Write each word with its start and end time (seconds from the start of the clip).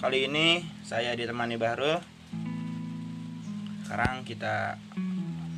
kali 0.00 0.32
ini 0.32 0.64
saya 0.80 1.12
ditemani 1.12 1.60
Bahrul. 1.60 2.00
Sekarang 3.84 4.24
kita 4.24 4.80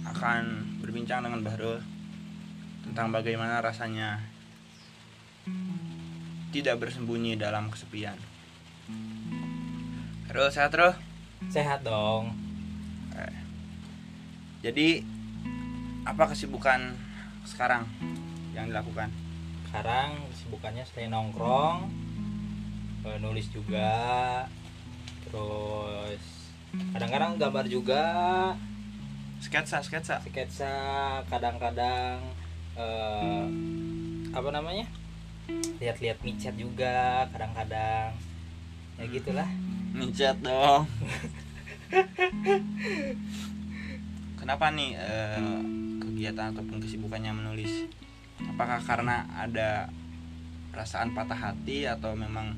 akan 0.02 0.42
berbincang 0.82 1.22
dengan 1.22 1.46
Bahrul 1.46 1.78
tentang 2.82 3.14
bagaimana 3.14 3.62
rasanya 3.62 4.18
tidak 6.50 6.74
bersembunyi 6.82 7.38
dalam 7.38 7.70
kesepian. 7.70 8.18
Bahrul 10.26 10.50
sehat 10.50 10.74
bro? 10.74 10.90
Sehat 11.46 11.86
dong. 11.86 12.34
Eh, 13.14 13.38
Jadi 14.66 15.06
apa 16.02 16.34
kesibukan 16.34 16.98
sekarang 17.46 17.86
yang 18.58 18.66
dilakukan? 18.66 19.06
Sekarang 19.70 20.18
kesibukannya 20.34 20.82
selain 20.82 21.14
nongkrong, 21.14 21.86
eh, 23.06 23.18
nulis 23.18 23.46
juga, 23.50 23.92
terus 25.26 26.22
kadang-kadang 26.96 27.36
gambar 27.36 27.66
juga, 27.68 28.04
Sketsa, 29.42 29.82
sketsa. 29.82 30.22
sketsa, 30.22 30.74
kadang-kadang 31.26 32.22
eh, 32.78 33.46
apa 34.30 34.48
namanya? 34.54 34.86
Lihat-lihat 35.82 36.22
micet 36.22 36.54
juga, 36.54 37.26
kadang-kadang 37.34 38.14
ya 38.96 39.04
gitulah. 39.10 39.50
Micet 39.92 40.38
dong. 40.40 40.86
Kenapa 44.38 44.70
nih 44.70 44.94
eh, 44.94 45.60
kegiatan 45.98 46.54
ataupun 46.54 46.78
kesibukannya 46.78 47.34
menulis? 47.34 47.90
Apakah 48.46 48.78
karena 48.78 49.26
ada 49.34 49.90
perasaan 50.70 51.18
patah 51.18 51.36
hati 51.36 51.84
atau 51.90 52.14
memang 52.14 52.54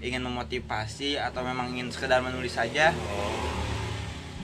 ingin 0.00 0.24
memotivasi 0.24 1.20
atau 1.20 1.44
memang 1.44 1.76
ingin 1.76 1.92
sekedar 1.92 2.24
menulis 2.24 2.56
saja? 2.56 2.92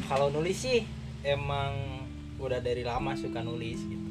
Kalau 0.07 0.31
nulis 0.31 0.57
sih 0.57 0.85
emang 1.27 1.97
udah 2.37 2.61
dari 2.61 2.85
lama 2.85 3.17
suka 3.17 3.41
nulis 3.41 3.81
gitu. 3.83 4.07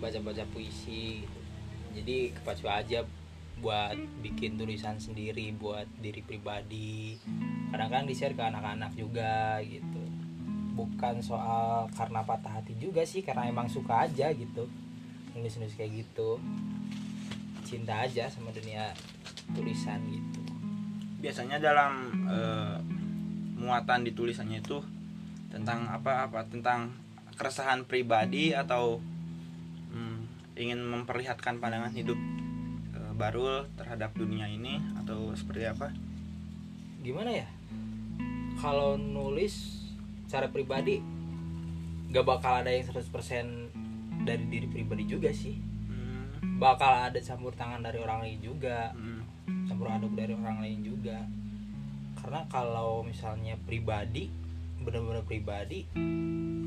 baca-baca 0.00 0.48
puisi 0.48 1.22
gitu. 1.22 1.40
jadi 1.92 2.32
kepacu 2.32 2.66
aja 2.66 3.04
buat 3.60 4.00
bikin 4.24 4.56
tulisan 4.56 4.96
sendiri 4.96 5.52
buat 5.52 5.84
diri 6.00 6.24
pribadi 6.24 7.20
kadang-kadang 7.68 8.08
di 8.08 8.14
share 8.16 8.32
ke 8.32 8.40
anak-anak 8.40 8.96
juga 8.96 9.60
gitu 9.60 10.00
bukan 10.72 11.20
soal 11.20 11.92
karena 11.92 12.24
patah 12.24 12.56
hati 12.56 12.72
juga 12.80 13.04
sih 13.04 13.20
karena 13.20 13.52
emang 13.52 13.68
suka 13.68 14.08
aja 14.08 14.32
gitu 14.32 14.64
nulis-nulis 15.36 15.76
kayak 15.76 16.08
gitu 16.08 16.40
cinta 17.68 18.08
aja 18.08 18.32
sama 18.32 18.48
dunia 18.56 18.96
tulisan 19.52 20.00
gitu 20.08 20.29
Biasanya 21.20 21.60
dalam 21.60 21.92
eh, 22.26 22.76
muatan 23.60 24.02
di 24.08 24.16
tulisannya 24.16 24.64
itu 24.64 24.80
tentang 25.52 25.86
apa 25.92 26.26
apa 26.30 26.48
tentang 26.48 26.96
keresahan 27.36 27.84
pribadi 27.84 28.56
atau 28.56 29.00
hmm, 29.92 30.18
ingin 30.56 30.80
memperlihatkan 30.80 31.60
pandangan 31.60 31.92
hidup 31.92 32.16
eh, 32.96 33.12
Barul 33.16 33.68
terhadap 33.76 34.16
dunia 34.16 34.48
ini 34.48 34.80
atau 35.04 35.32
seperti 35.36 35.68
apa? 35.68 35.92
gimana 37.00 37.32
ya 37.32 37.48
kalau 38.60 39.00
nulis 39.00 39.80
secara 40.28 40.52
pribadi 40.52 41.00
gak 42.12 42.26
bakal 42.28 42.60
ada 42.60 42.68
yang 42.68 42.84
100% 42.84 43.08
dari 44.28 44.44
diri 44.52 44.68
pribadi 44.68 45.08
juga 45.08 45.32
sih 45.32 45.56
bakal 46.56 46.88
ada 47.02 47.18
campur 47.18 47.52
tangan 47.52 47.80
dari 47.80 47.98
orang 47.98 48.22
lain 48.22 48.38
juga 48.40 48.92
hmm, 48.92 49.66
campur 49.66 49.88
aduk 49.88 50.12
dari 50.12 50.32
orang 50.32 50.58
lain 50.58 50.80
juga 50.82 51.18
karena 52.16 52.44
kalau 52.46 53.00
misalnya 53.00 53.56
pribadi 53.58 54.28
benar-benar 54.78 55.22
pribadi 55.22 55.84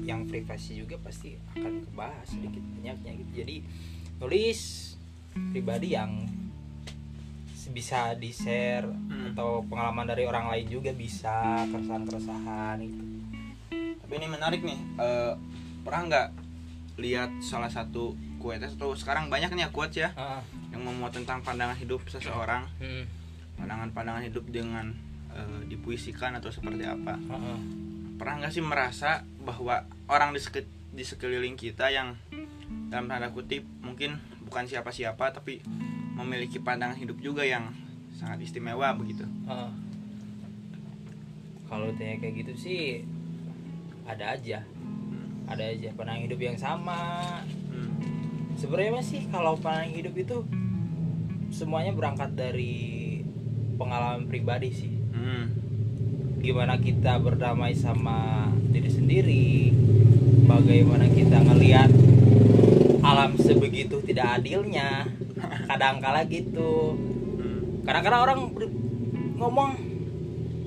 yang 0.03 0.25
privasi 0.25 0.78
juga 0.78 0.98
pasti 0.98 1.34
akan 1.52 1.74
kebahas 1.84 2.28
sedikit 2.28 2.62
banyaknya 2.72 3.12
gitu 3.16 3.31
jadi 3.36 3.56
nulis 4.18 4.59
pribadi 5.50 5.88
yang 5.92 6.25
bisa 7.66 8.14
di 8.14 8.30
share 8.30 8.86
Hmm. 8.86 9.31
atau 9.31 9.64
pengalaman 9.64 10.06
dari 10.06 10.25
orang 10.25 10.46
lain 10.48 10.68
juga 10.68 10.92
bisa 10.92 11.64
keresahan-keresahan 11.66 12.75
gitu 12.81 13.03
Tapi 13.72 14.14
ini 14.14 14.28
menarik 14.28 14.62
nih. 14.62 14.78
eh, 15.00 15.34
pernah 15.80 16.02
nggak 16.03 16.28
lihat 16.98 17.31
salah 17.40 17.69
satu 17.69 18.14
quotes 18.44 18.76
atau 18.76 18.92
sekarang 18.92 19.31
banyak 19.31 19.48
nih 19.50 19.64
ya 19.64 19.70
quotes 19.70 19.96
ya 19.98 20.09
Ah, 20.14 20.44
yang 20.70 20.84
memuat 20.84 21.16
tentang 21.16 21.40
pandangan 21.40 21.74
hidup 21.74 22.04
seseorang, 22.06 22.68
hmm, 22.78 23.08
pandangan-pandangan 23.56 24.24
hidup 24.24 24.44
dengan 24.50 24.92
eh, 25.31 25.62
dipuisikan 25.66 26.36
atau 26.36 26.52
seperti 26.52 26.84
apa. 26.84 27.16
ah. 27.26 27.58
Pernah 28.14 28.36
nggak 28.38 28.52
sih 28.52 28.62
merasa 28.62 29.09
bahwa 29.40 29.81
orang 30.06 30.30
di, 30.30 30.40
seke- 30.40 30.68
di 30.92 31.02
sekeliling 31.02 31.56
kita 31.56 31.88
yang 31.88 32.14
dalam 32.88 33.08
tanda 33.08 33.31
kutip 33.31 33.64
mungkin 33.80 34.20
bukan 34.44 34.64
siapa-siapa 34.64 35.31
tapi 35.31 35.64
memiliki 36.14 36.60
pandangan 36.60 36.94
hidup 36.94 37.18
juga 37.18 37.42
yang 37.42 37.72
sangat 38.14 38.44
istimewa 38.44 38.92
begitu. 38.94 39.24
Ah. 39.46 39.72
kalau 41.66 41.90
tanya 41.94 42.20
kayak 42.20 42.36
gitu 42.38 42.54
sih 42.56 42.81
ada 44.06 44.38
aja 44.38 44.62
ada 45.46 45.64
aja 45.66 45.90
pandangan 45.92 46.22
hidup 46.22 46.40
yang 46.40 46.54
sama 46.56 47.00
Hmm. 47.66 48.23
Sebenarnya 48.63 49.03
sih 49.03 49.28
kalau 49.28 49.59
pandangan 49.59 49.91
hidup 49.91 50.16
itu 50.16 50.38
semuanya 51.51 51.91
berangkat 51.91 52.31
dari 52.31 53.19
pengalaman 53.75 54.24
pribadi 54.25 54.72
sih 54.72 54.94
Hmm. 55.13 55.51
gimana 56.40 56.79
kita 56.79 57.19
berdamai 57.19 57.75
sama 57.75 58.47
diri 58.72 58.88
sendiri 58.88 59.72
bagaimana 60.47 61.07
kita 61.07 61.44
ngelihat 61.44 61.91
alam 63.03 63.35
sebegitu 63.35 64.00
tidak 64.00 64.40
adilnya 64.40 65.12
kadang-kala 65.69 66.24
gitu 66.25 66.95
Hmm. 67.35 67.84
kadang-kadang 67.84 68.22
orang 68.24 68.40
ngomong 69.35 69.72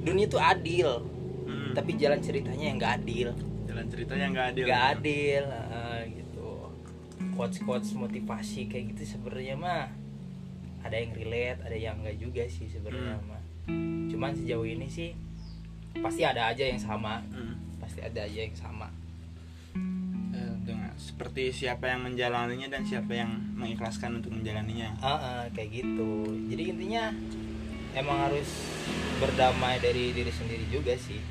dunia 0.04 0.28
itu 0.28 0.36
adil 0.36 1.00
Hmm. 1.48 1.72
tapi 1.72 1.96
jalan 1.96 2.20
ceritanya 2.20 2.64
yang 2.68 2.76
nggak 2.76 2.94
adil 3.00 3.28
jalan 3.64 3.86
ceritanya 3.88 4.26
nggak 4.30 4.46
adil. 4.52 4.64
nggak 4.68 4.84
adil 4.94 5.44
quotes 7.36 7.60
quotes 7.60 7.92
motivasi 7.92 8.66
kayak 8.66 8.96
gitu 8.96 9.14
sebenarnya 9.14 9.54
mah 9.54 9.92
ada 10.80 10.96
yang 10.96 11.12
relate 11.12 11.60
ada 11.60 11.76
yang 11.76 12.00
enggak 12.00 12.16
juga 12.16 12.42
sih 12.48 12.66
sebenarnya 12.66 13.20
Hmm. 13.20 13.28
mah. 13.28 13.42
Cuman 14.08 14.30
sejauh 14.32 14.64
ini 14.64 14.88
sih 14.88 15.12
pasti 16.00 16.24
ada 16.24 16.48
aja 16.48 16.64
yang 16.64 16.80
sama. 16.80 17.20
Hmm. 17.30 17.54
pasti 17.76 18.02
ada 18.02 18.18
aja 18.24 18.40
yang 18.42 18.56
sama. 18.56 18.90
Eh, 20.34 20.54
dengan 20.66 20.90
seperti 20.98 21.54
siapa 21.54 21.86
yang 21.86 22.02
menjalaninya 22.02 22.66
dan 22.66 22.82
siapa 22.82 23.14
yang 23.14 23.30
mengikhlaskan 23.54 24.18
untuk 24.18 24.34
menjalaninya. 24.34 24.90
Ah, 24.98 25.14
ah, 25.14 25.42
kayak 25.54 25.84
gitu. 25.84 26.26
Jadi 26.50 26.74
intinya 26.74 27.14
emang 27.94 28.26
harus 28.26 28.48
berdamai 29.22 29.78
dari 29.78 30.10
diri 30.10 30.32
sendiri 30.34 30.66
juga 30.66 30.98
sih. 30.98 31.22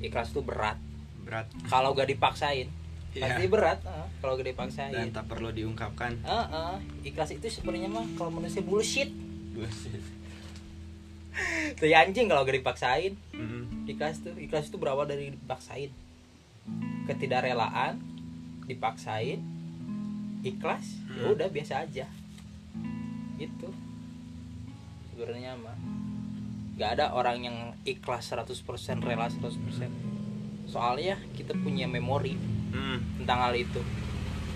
Ikhlas 0.00 0.30
tuh 0.32 0.46
berat. 0.46 0.78
Berat. 1.26 1.50
Kalau 1.68 1.92
gak 1.92 2.08
dipaksain 2.08 2.70
Iya. 3.18 3.24
pasti 3.28 3.44
berat 3.46 3.78
ah, 3.84 4.06
kalau 4.18 4.32
gak 4.34 4.48
dipaksain 4.48 4.90
dan 4.90 5.10
tak 5.10 5.26
perlu 5.26 5.50
diungkapkan. 5.50 6.14
Ah, 6.22 6.46
ah. 6.46 6.74
ikhlas 7.02 7.30
itu 7.30 7.46
sebenarnya 7.48 7.86
mah 7.86 8.06
kalau 8.14 8.30
manusia 8.30 8.60
bullshit 8.60 9.10
Bullshit. 9.50 9.98
tuh 11.78 11.86
ya 11.86 12.02
anjing 12.02 12.26
kalau 12.26 12.42
gak 12.42 12.56
dipaksain 12.56 13.14
Hmm. 13.30 13.84
ikhlas 13.84 14.18
tuh 14.20 14.34
ikhlas 14.34 14.66
itu 14.66 14.76
berawal 14.76 15.04
dari 15.04 15.30
dipaksain 15.30 15.90
ketidakrelaan 17.04 17.98
dipaksain 18.64 19.40
ikhlas 20.40 20.84
ya 21.08 21.22
Hmm. 21.24 21.34
udah 21.34 21.48
biasa 21.48 21.82
aja 21.82 22.06
gitu 23.34 23.70
sebenarnya 25.08 25.54
mah 25.56 25.78
nggak 26.74 26.90
ada 26.94 27.10
orang 27.10 27.38
yang 27.40 27.56
ikhlas 27.82 28.30
100% 28.30 28.54
rela 29.00 29.26
100% 29.26 29.90
soalnya 30.66 31.18
kita 31.32 31.54
punya 31.54 31.86
memori 31.86 32.38
Hmm. 32.68 32.98
tentang 33.18 33.38
hal 33.42 33.54
itu 33.54 33.80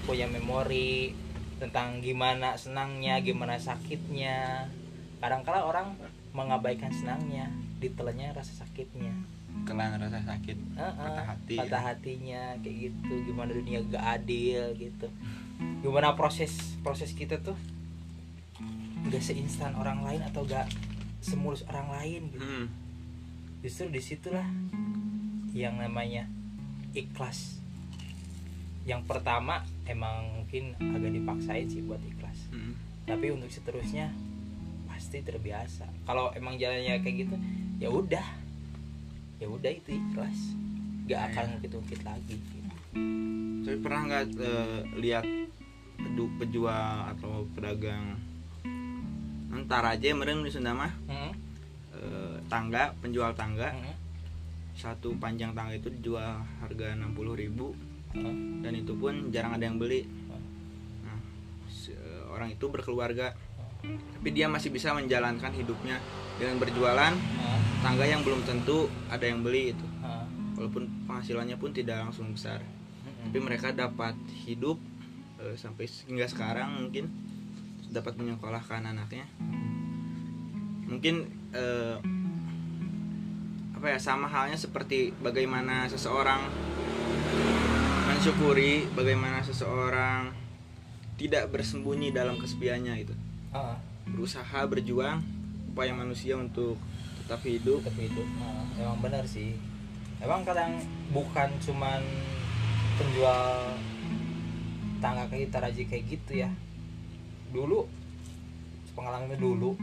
punya 0.02 0.26
memori 0.26 1.14
tentang 1.56 2.02
gimana 2.02 2.58
senangnya 2.58 3.22
gimana 3.22 3.54
sakitnya 3.54 4.66
kadang-kala 5.18 5.62
orang 5.62 5.94
mengabaikan 6.32 6.90
senangnya 6.90 7.46
ditelannya 7.78 8.32
rasa 8.32 8.52
sakitnya 8.58 9.14
Kelan 9.62 10.00
rasa 10.00 10.16
sakit, 10.24 10.56
Heeh, 10.74 10.96
patah 10.96 11.26
hati. 11.28 11.56
patah 11.60 11.76
ya. 11.78 11.88
hatinya 11.92 12.42
kayak 12.58 12.76
gitu 12.88 13.14
gimana 13.22 13.52
dunia 13.52 13.84
gak 13.86 14.00
adil 14.18 14.74
gitu 14.74 15.06
gimana 15.84 16.16
proses 16.16 16.56
proses 16.80 17.12
kita 17.12 17.36
tuh 17.38 17.54
gak 19.06 19.22
seinstan 19.22 19.76
orang 19.76 20.02
lain 20.02 20.24
atau 20.24 20.42
gak 20.42 20.66
semulus 21.20 21.62
orang 21.68 21.88
lain 21.92 22.20
gitu 22.32 22.42
Hmm. 22.42 22.66
justru 23.60 23.86
di 23.86 24.00
situlah 24.00 24.48
yang 25.52 25.78
namanya 25.78 26.26
ikhlas 26.90 27.61
yang 28.82 29.06
pertama 29.06 29.62
emang 29.86 30.42
mungkin 30.42 30.74
agak 30.78 31.12
dipaksain 31.12 31.66
sih 31.66 31.82
buat 31.82 32.02
ikhlas. 32.02 32.38
Hmm. 32.50 32.74
tapi 33.02 33.34
untuk 33.34 33.50
seterusnya 33.50 34.14
pasti 34.86 35.26
terbiasa. 35.26 35.90
Kalau 36.06 36.30
emang 36.38 36.54
jalannya 36.54 37.02
kayak 37.02 37.26
gitu 37.26 37.34
ya 37.78 37.90
udah. 37.90 38.26
Ya 39.42 39.50
udah 39.50 39.70
itu 39.74 39.98
ikhlas. 39.98 40.54
Gak 41.10 41.18
Iya. 41.18 41.26
akan 41.34 41.44
ngungkit-ngungkit 41.50 42.00
lagi. 42.06 42.36
Tapi 43.62 43.76
pernah 43.82 44.00
nggak 44.06 44.24
eh, 44.38 44.80
lihat 45.02 45.26
pejual 46.38 46.94
atau 47.10 47.42
pedagang 47.54 48.14
entar 49.50 49.82
aja 49.82 50.14
meren 50.14 50.46
di 50.46 50.50
Sunda 50.54 50.70
mah? 50.72 50.92
Hmm, 51.10 51.32
eh, 51.92 52.36
tangga 52.46 52.94
penjual 53.02 53.34
tangga. 53.34 53.74
Hmm, 53.74 53.98
satu 54.78 55.12
panjang 55.18 55.52
tangga 55.52 55.74
itu 55.74 55.90
dijual 55.90 56.38
harga 56.62 56.94
60.000 56.94 57.34
ribu 57.34 57.74
dan 58.62 58.72
itu 58.76 58.92
pun 58.96 59.32
jarang 59.32 59.56
ada 59.56 59.64
yang 59.64 59.80
beli. 59.80 60.04
Nah, 61.04 61.18
se- 61.68 61.96
orang 62.28 62.52
itu 62.52 62.68
berkeluarga. 62.68 63.32
Tapi 63.82 64.28
dia 64.30 64.46
masih 64.46 64.70
bisa 64.70 64.94
menjalankan 64.94 65.50
hidupnya 65.50 65.98
dengan 66.38 66.62
berjualan 66.62 67.12
tangga 67.82 68.06
yang 68.06 68.22
belum 68.22 68.46
tentu 68.46 68.86
ada 69.10 69.26
yang 69.26 69.42
beli 69.42 69.74
itu. 69.74 69.86
Walaupun 70.54 71.10
penghasilannya 71.10 71.58
pun 71.58 71.74
tidak 71.74 71.98
langsung 71.98 72.30
besar. 72.30 72.62
Tapi 73.26 73.38
mereka 73.42 73.74
dapat 73.74 74.14
hidup 74.46 74.78
eh, 75.42 75.58
sampai 75.58 75.90
hingga 76.06 76.26
sekarang 76.30 76.86
mungkin 76.86 77.10
dapat 77.90 78.14
menyekolahkan 78.14 78.86
anaknya. 78.86 79.26
Mungkin 80.86 81.26
eh, 81.50 81.98
apa 83.74 83.86
ya 83.90 83.98
sama 83.98 84.30
halnya 84.30 84.54
seperti 84.54 85.10
bagaimana 85.18 85.90
seseorang 85.90 86.46
mensyukuri 88.22 88.86
bagaimana 88.94 89.42
seseorang 89.42 90.30
tidak 91.18 91.50
bersembunyi 91.50 92.14
dalam 92.14 92.38
kesepiannya 92.38 92.94
itu 93.02 93.10
Ah, 93.50 93.74
berusaha 94.06 94.62
berjuang 94.62 95.18
upaya 95.74 95.90
manusia 95.90 96.38
untuk 96.38 96.78
tetap 97.18 97.42
hidup. 97.42 97.82
Tetap 97.82 97.98
hidup. 97.98 98.22
Ah, 98.38 98.62
emang 98.78 99.02
benar 99.02 99.26
sih. 99.26 99.58
Emang 100.22 100.46
kadang 100.46 100.78
bukan 101.10 101.50
cuman 101.66 101.98
penjual 102.94 103.74
tangga 105.02 105.26
kayak 105.26 105.50
taraji 105.50 105.82
kayak 105.90 106.06
gitu 106.06 106.46
ya. 106.46 106.50
Dulu 107.50 107.90
pengalamannya 108.94 109.34
dulu 109.34 109.74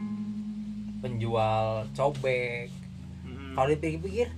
penjual 1.04 1.92
cobek. 1.92 2.72
Mm, 3.28 3.52
kalau 3.60 3.68
dipikir-pikir 3.68 4.32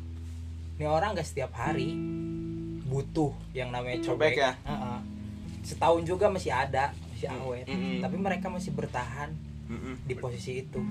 ini 0.82 0.90
orang 0.90 1.14
gak 1.14 1.30
setiap 1.30 1.54
hari 1.54 1.94
butuh 2.92 3.32
yang 3.56 3.72
namanya 3.72 4.04
Cobek 4.04 4.36
cobek, 4.36 4.44
ya? 4.44 4.52
Heeh. 4.68 5.00
setahun 5.64 6.04
juga 6.04 6.28
masih 6.28 6.52
ada 6.52 6.92
masih 7.08 7.32
Mm, 7.32 7.38
awet 7.40 7.66
mm, 7.70 7.78
mm. 7.78 8.00
tapi 8.02 8.18
mereka 8.18 8.50
masih 8.50 8.74
bertahan 8.74 9.30
mm-mm. 9.70 9.94
di 10.04 10.14
posisi 10.18 10.66
itu 10.66 10.82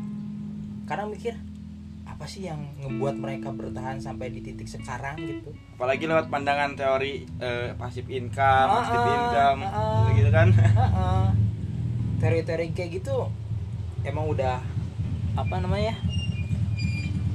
karena 0.87 1.05
mikir 1.05 1.35
apa 2.06 2.25
sih 2.25 2.47
yang 2.47 2.70
ngebuat 2.79 3.19
mereka 3.19 3.50
bertahan 3.50 3.99
sampai 3.99 4.31
di 4.31 4.41
titik 4.41 4.70
sekarang 4.70 5.19
gitu 5.19 5.50
apalagi 5.75 6.06
lewat 6.06 6.31
pandangan 6.31 6.79
teori 6.79 7.26
eh, 7.38 7.75
passive 7.75 8.06
income, 8.08 8.69
active 8.70 9.00
ah, 9.03 9.14
income, 9.17 9.61
ah. 9.67 10.06
gitu 10.14 10.31
kan? 10.31 10.49
Teori-teori 12.20 12.67
kayak 12.76 12.91
gitu 13.00 13.17
emang 14.05 14.29
udah 14.29 14.61
apa 15.35 15.56
namanya 15.58 15.96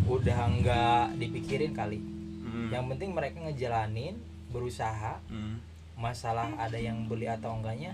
udah 0.05 0.39
nggak 0.61 1.05
dipikirin 1.19 1.73
kali 1.73 1.99
Mm. 2.45 2.71
yang 2.71 2.85
penting 2.87 3.11
mereka 3.11 3.41
ngejalanin 3.43 4.15
berusaha 4.55 5.19
Mm. 5.27 5.59
masalah 5.99 6.47
ada 6.55 6.79
yang 6.79 7.03
beli 7.05 7.27
atau 7.27 7.51
enggaknya 7.51 7.91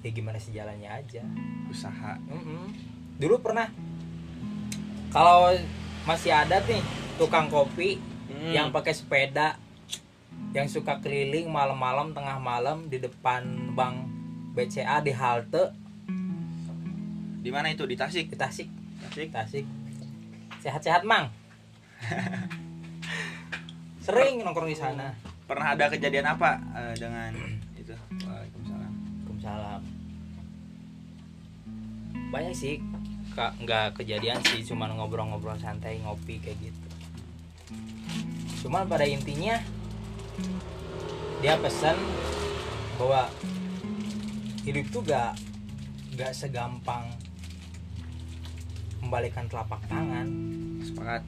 ya 0.00 0.08
gimana 0.08 0.40
sih 0.40 0.50
jalannya 0.50 0.88
aja. 0.88 1.20
Usaha. 1.68 2.16
Mm-mm. 2.24 2.72
dulu 3.20 3.44
pernah 3.44 3.68
kalau 5.12 5.52
masih 6.02 6.32
ada 6.32 6.56
nih 6.64 6.80
tukang 7.14 7.52
kopi 7.52 8.00
Mm. 8.32 8.56
yang 8.56 8.68
pakai 8.72 8.96
sepeda 8.96 9.60
yang 10.50 10.64
suka 10.66 10.98
keliling 10.98 11.46
malam-malam 11.46 12.10
tengah 12.10 12.40
malam 12.40 12.88
di 12.88 12.96
depan 12.98 13.44
bank 13.76 14.08
BCA 14.50 14.98
di 14.98 15.12
halte. 15.12 15.70
Di 17.40 17.48
mana 17.48 17.70
itu? 17.70 17.86
Di 17.86 17.94
Tasik? 17.94 18.26
Di 18.26 18.36
Tasik. 18.36 18.68
Tasik? 19.00 19.28
Tasik. 19.30 19.66
Sehat-sehat 20.58 21.06
mang. 21.06 21.30
Sering 24.04 24.42
nongkrong 24.42 24.68
di 24.68 24.74
sana 24.74 25.12
pernah 25.50 25.74
ada 25.74 25.90
kejadian 25.90 26.30
apa 26.30 26.62
eh, 26.78 26.94
dengan 26.94 27.34
itu? 27.74 27.90
Waalaikumsalam. 28.22 28.92
Waalaikumsalam. 28.94 29.82
Banyak 32.30 32.54
sih 32.54 32.78
kak 33.34 33.58
nggak 33.58 33.98
kejadian 33.98 34.38
sih 34.46 34.62
cuman 34.62 34.94
ngobrol-ngobrol 34.94 35.58
santai 35.58 35.98
ngopi 36.06 36.38
kayak 36.38 36.54
gitu. 36.62 36.88
Cuman 38.62 38.86
pada 38.86 39.02
intinya 39.02 39.58
dia 41.42 41.58
pesan 41.58 41.98
bahwa 42.94 43.26
hidup 44.62 44.86
tuh 44.92 45.02
gak 45.02 45.32
gak 46.14 46.36
segampang 46.36 47.10
membalikan 49.02 49.48
telapak 49.50 49.80
tangan. 49.88 50.28
Sepakat. 50.84 51.22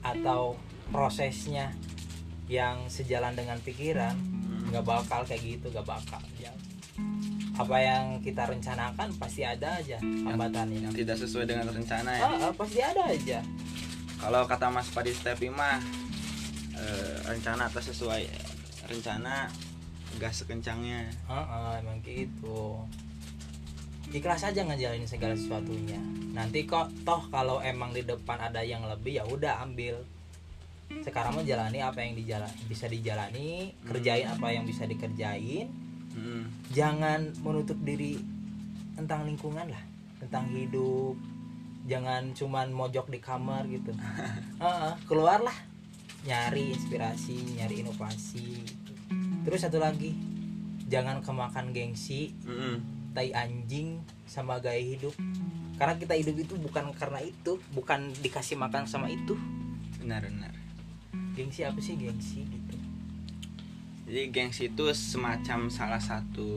Atau 0.00 0.56
prosesnya 0.88 1.70
yang 2.46 2.86
sejalan 2.86 3.34
dengan 3.34 3.58
pikiran 3.58 4.14
Mm. 4.16 4.70
nggak 4.70 4.84
bakal 4.86 5.20
kayak 5.22 5.42
gitu 5.42 5.66
nggak 5.70 5.86
bakal 5.86 6.18
ya. 6.38 6.50
Apa 7.56 7.76
yang 7.80 8.04
kita 8.20 8.44
rencanakan 8.44 9.16
pasti 9.16 9.40
ada 9.40 9.80
aja 9.80 9.96
hambatannya. 10.02 10.92
tidak 10.92 11.16
sesuai 11.16 11.46
dengan 11.48 11.70
rencana 11.70 12.10
ya. 12.12 12.22
Ah, 12.22 12.50
ah, 12.50 12.52
pasti 12.52 12.78
ada 12.82 13.02
aja. 13.06 13.40
Kalau 14.16 14.42
kata 14.44 14.68
Mas 14.68 14.88
Padi 14.90 15.12
Stepi 15.12 15.48
mah 15.48 15.80
eh, 16.74 17.16
rencana 17.24 17.66
atas 17.66 17.88
sesuai 17.90 18.28
rencana 18.86 19.48
gas 20.16 20.44
sekencangnya. 20.44 21.08
Ah, 21.26 21.42
ah, 21.44 21.70
emang 21.80 22.00
gitu. 22.02 22.80
Ikhlas 24.06 24.46
aja 24.46 24.62
ngejalanin 24.62 25.08
segala 25.08 25.34
sesuatunya. 25.34 25.98
Nanti 26.30 26.62
kok 26.62 26.92
toh 27.02 27.26
kalau 27.28 27.58
emang 27.60 27.90
di 27.90 28.06
depan 28.06 28.38
ada 28.38 28.62
yang 28.62 28.86
lebih 28.86 29.18
ya 29.18 29.24
udah 29.26 29.64
ambil 29.66 29.98
sekarang 31.06 31.38
mah 31.38 31.46
jalani 31.46 31.82
apa 31.82 32.02
yang 32.02 32.14
dijalan 32.18 32.50
bisa 32.66 32.86
dijalani 32.86 33.74
kerjain 33.86 34.26
apa 34.26 34.46
yang 34.54 34.64
bisa 34.66 34.86
dikerjain. 34.86 35.86
Mm. 36.16 36.48
jangan 36.72 37.28
menutup 37.44 37.76
diri 37.84 38.16
tentang 38.96 39.28
lingkungan 39.28 39.68
lah 39.68 39.84
tentang 40.16 40.48
hidup. 40.48 41.12
Jangan 41.86 42.34
cuman 42.34 42.72
mojok 42.74 43.12
di 43.12 43.20
kamar 43.22 43.68
gitu. 43.70 43.92
Heeh, 44.64 44.92
keluarlah 45.06 45.54
nyari 46.26 46.74
inspirasi 46.74 47.60
nyari 47.60 47.84
inovasi. 47.84 48.64
Terus 49.46 49.60
satu 49.62 49.78
lagi 49.78 50.16
jangan 50.88 51.22
kemakan 51.22 51.70
gengsi 51.70 52.34
Mm-mm. 52.42 52.82
tai 53.14 53.30
anjing 53.36 54.02
sama 54.26 54.58
gaya 54.58 54.80
hidup. 54.80 55.12
Karena 55.76 55.94
kita 56.00 56.16
hidup 56.16 56.36
itu 56.40 56.56
bukan 56.56 56.96
karena 56.96 57.20
itu 57.22 57.60
bukan 57.76 58.10
dikasih 58.24 58.56
makan 58.56 58.88
sama 58.88 59.12
itu. 59.12 59.36
Benar 60.00 60.26
benar 60.26 60.65
gengsi 61.36 61.68
apa 61.68 61.76
sih 61.84 62.00
gengsi 62.00 62.48
gitu 62.48 62.76
jadi 64.08 64.32
gengsi 64.32 64.72
itu 64.72 64.84
semacam 64.96 65.68
salah 65.68 66.00
satu 66.00 66.48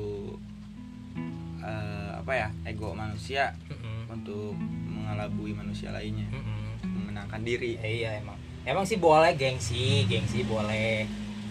eh, 1.60 2.12
apa 2.16 2.32
ya 2.32 2.48
ego 2.64 2.96
manusia 2.96 3.52
Mm-mm. 3.68 4.08
untuk 4.08 4.56
mengelabui 4.88 5.52
manusia 5.52 5.92
lainnya 5.92 6.32
Mm-mm. 6.32 6.80
memenangkan 6.88 7.44
diri 7.44 7.76
Eh, 7.84 8.08
iya 8.08 8.16
emang 8.24 8.40
emang 8.64 8.88
sih 8.88 8.96
boleh 8.96 9.36
gengsi 9.36 10.08
gengsi 10.08 10.48
boleh 10.48 11.04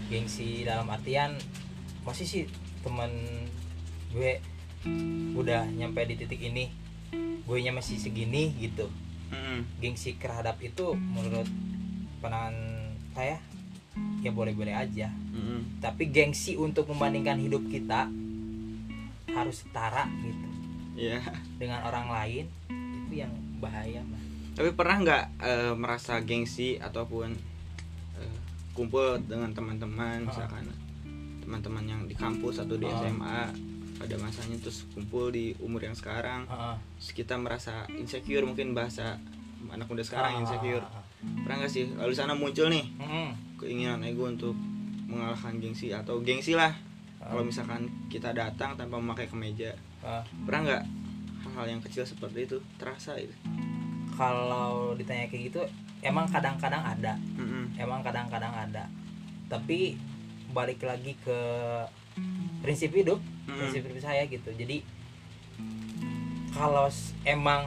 gengsi 0.08 0.64
dalam 0.64 0.88
artian 0.88 1.36
masih 2.08 2.24
sih 2.24 2.44
temen 2.80 3.12
gue 4.16 4.40
udah 5.36 5.68
nyampe 5.68 6.00
di 6.08 6.16
titik 6.16 6.40
ini 6.40 6.72
gue 7.44 7.58
nya 7.60 7.76
masih 7.76 8.00
segini 8.00 8.56
gitu 8.56 8.88
Mm-mm. 9.28 9.68
gengsi 9.84 10.16
terhadap 10.16 10.56
itu 10.64 10.96
menurut 10.96 11.48
pandangan 12.24 12.56
saya 13.18 13.36
ya 14.22 14.30
boleh-boleh 14.30 14.70
aja 14.70 15.10
Mm-mm. 15.34 15.82
tapi 15.82 16.06
gengsi 16.06 16.54
untuk 16.54 16.86
membandingkan 16.86 17.34
hidup 17.36 17.66
kita 17.66 18.06
harus 19.28 19.56
setara 19.58 20.06
gitu 20.20 20.46
Iya. 20.94 21.22
dengan 21.54 21.82
orang 21.82 22.06
lain 22.08 22.44
itu 23.06 23.14
yang 23.16 23.30
bahaya 23.58 24.02
Mas. 24.04 24.18
Tapi 24.54 24.70
pernah 24.72 24.96
nggak 24.98 25.24
eh, 25.38 25.72
merasa 25.74 26.18
gengsi 26.18 26.74
ataupun 26.74 27.30
eh, 28.14 28.36
kumpul 28.72 29.18
dengan 29.20 29.50
teman-teman 29.50 30.26
misalkan 30.26 30.66
teman-teman 31.38 31.84
yang 31.86 32.02
di 32.04 32.14
kampus 32.14 32.58
atau 32.58 32.74
di 32.74 32.84
Ah. 32.84 32.98
SMA 32.98 33.40
pada 33.94 34.14
masanya 34.16 34.58
terus 34.58 34.86
kumpul 34.88 35.30
di 35.30 35.54
umur 35.58 35.82
yang 35.82 35.94
sekarang 35.94 36.46
Heeh. 36.46 36.76
terus 36.98 37.10
kita 37.12 37.34
merasa 37.34 37.86
insecure 37.92 38.42
mungkin 38.42 38.74
bahasa 38.74 39.22
anak 39.68 39.86
muda 39.86 40.02
sekarang 40.02 40.34
Ah. 40.34 40.40
insecure 40.42 40.82
pernah 41.18 41.56
nggak 41.58 41.72
sih 41.72 41.84
lalu 41.92 42.12
sana 42.12 42.32
muncul 42.32 42.68
nih 42.68 42.84
Mm-mm. 42.94 43.28
keinginan 43.56 44.02
ego 44.02 44.26
untuk 44.26 44.54
mengalahkan 45.04 45.56
gengsi 45.56 45.90
atau 45.90 46.20
gengsi 46.20 46.54
lah 46.54 46.70
Ah. 47.18 47.34
kalau 47.34 47.42
misalkan 47.42 47.82
kita 48.06 48.30
datang 48.30 48.78
tanpa 48.78 48.94
memakai 48.94 49.26
kemeja 49.26 49.74
Ah. 49.98 50.22
pernah 50.46 50.62
nggak 50.64 50.82
hal-hal 51.42 51.66
yang 51.68 51.82
kecil 51.82 52.06
seperti 52.06 52.46
itu 52.46 52.56
terasa 52.76 53.18
itu 53.18 53.34
kalau 54.14 54.94
ditanya 54.94 55.26
kayak 55.26 55.50
gitu 55.50 55.60
emang 56.00 56.26
kadang-kadang 56.26 56.78
ada 56.78 57.18
Mm-mm. 57.34 57.74
emang 57.74 58.00
kadang-kadang 58.00 58.54
ada 58.54 58.86
tapi 59.46 59.98
balik 60.48 60.78
lagi 60.80 61.18
ke 61.18 61.38
prinsip 62.60 62.94
hidup 62.94 63.18
Mm-mm. 63.18 63.58
prinsip 63.58 63.82
hidup 63.82 63.98
saya 63.98 64.22
gitu 64.24 64.54
jadi 64.54 64.78
kalau 66.50 66.86
emang 67.24 67.66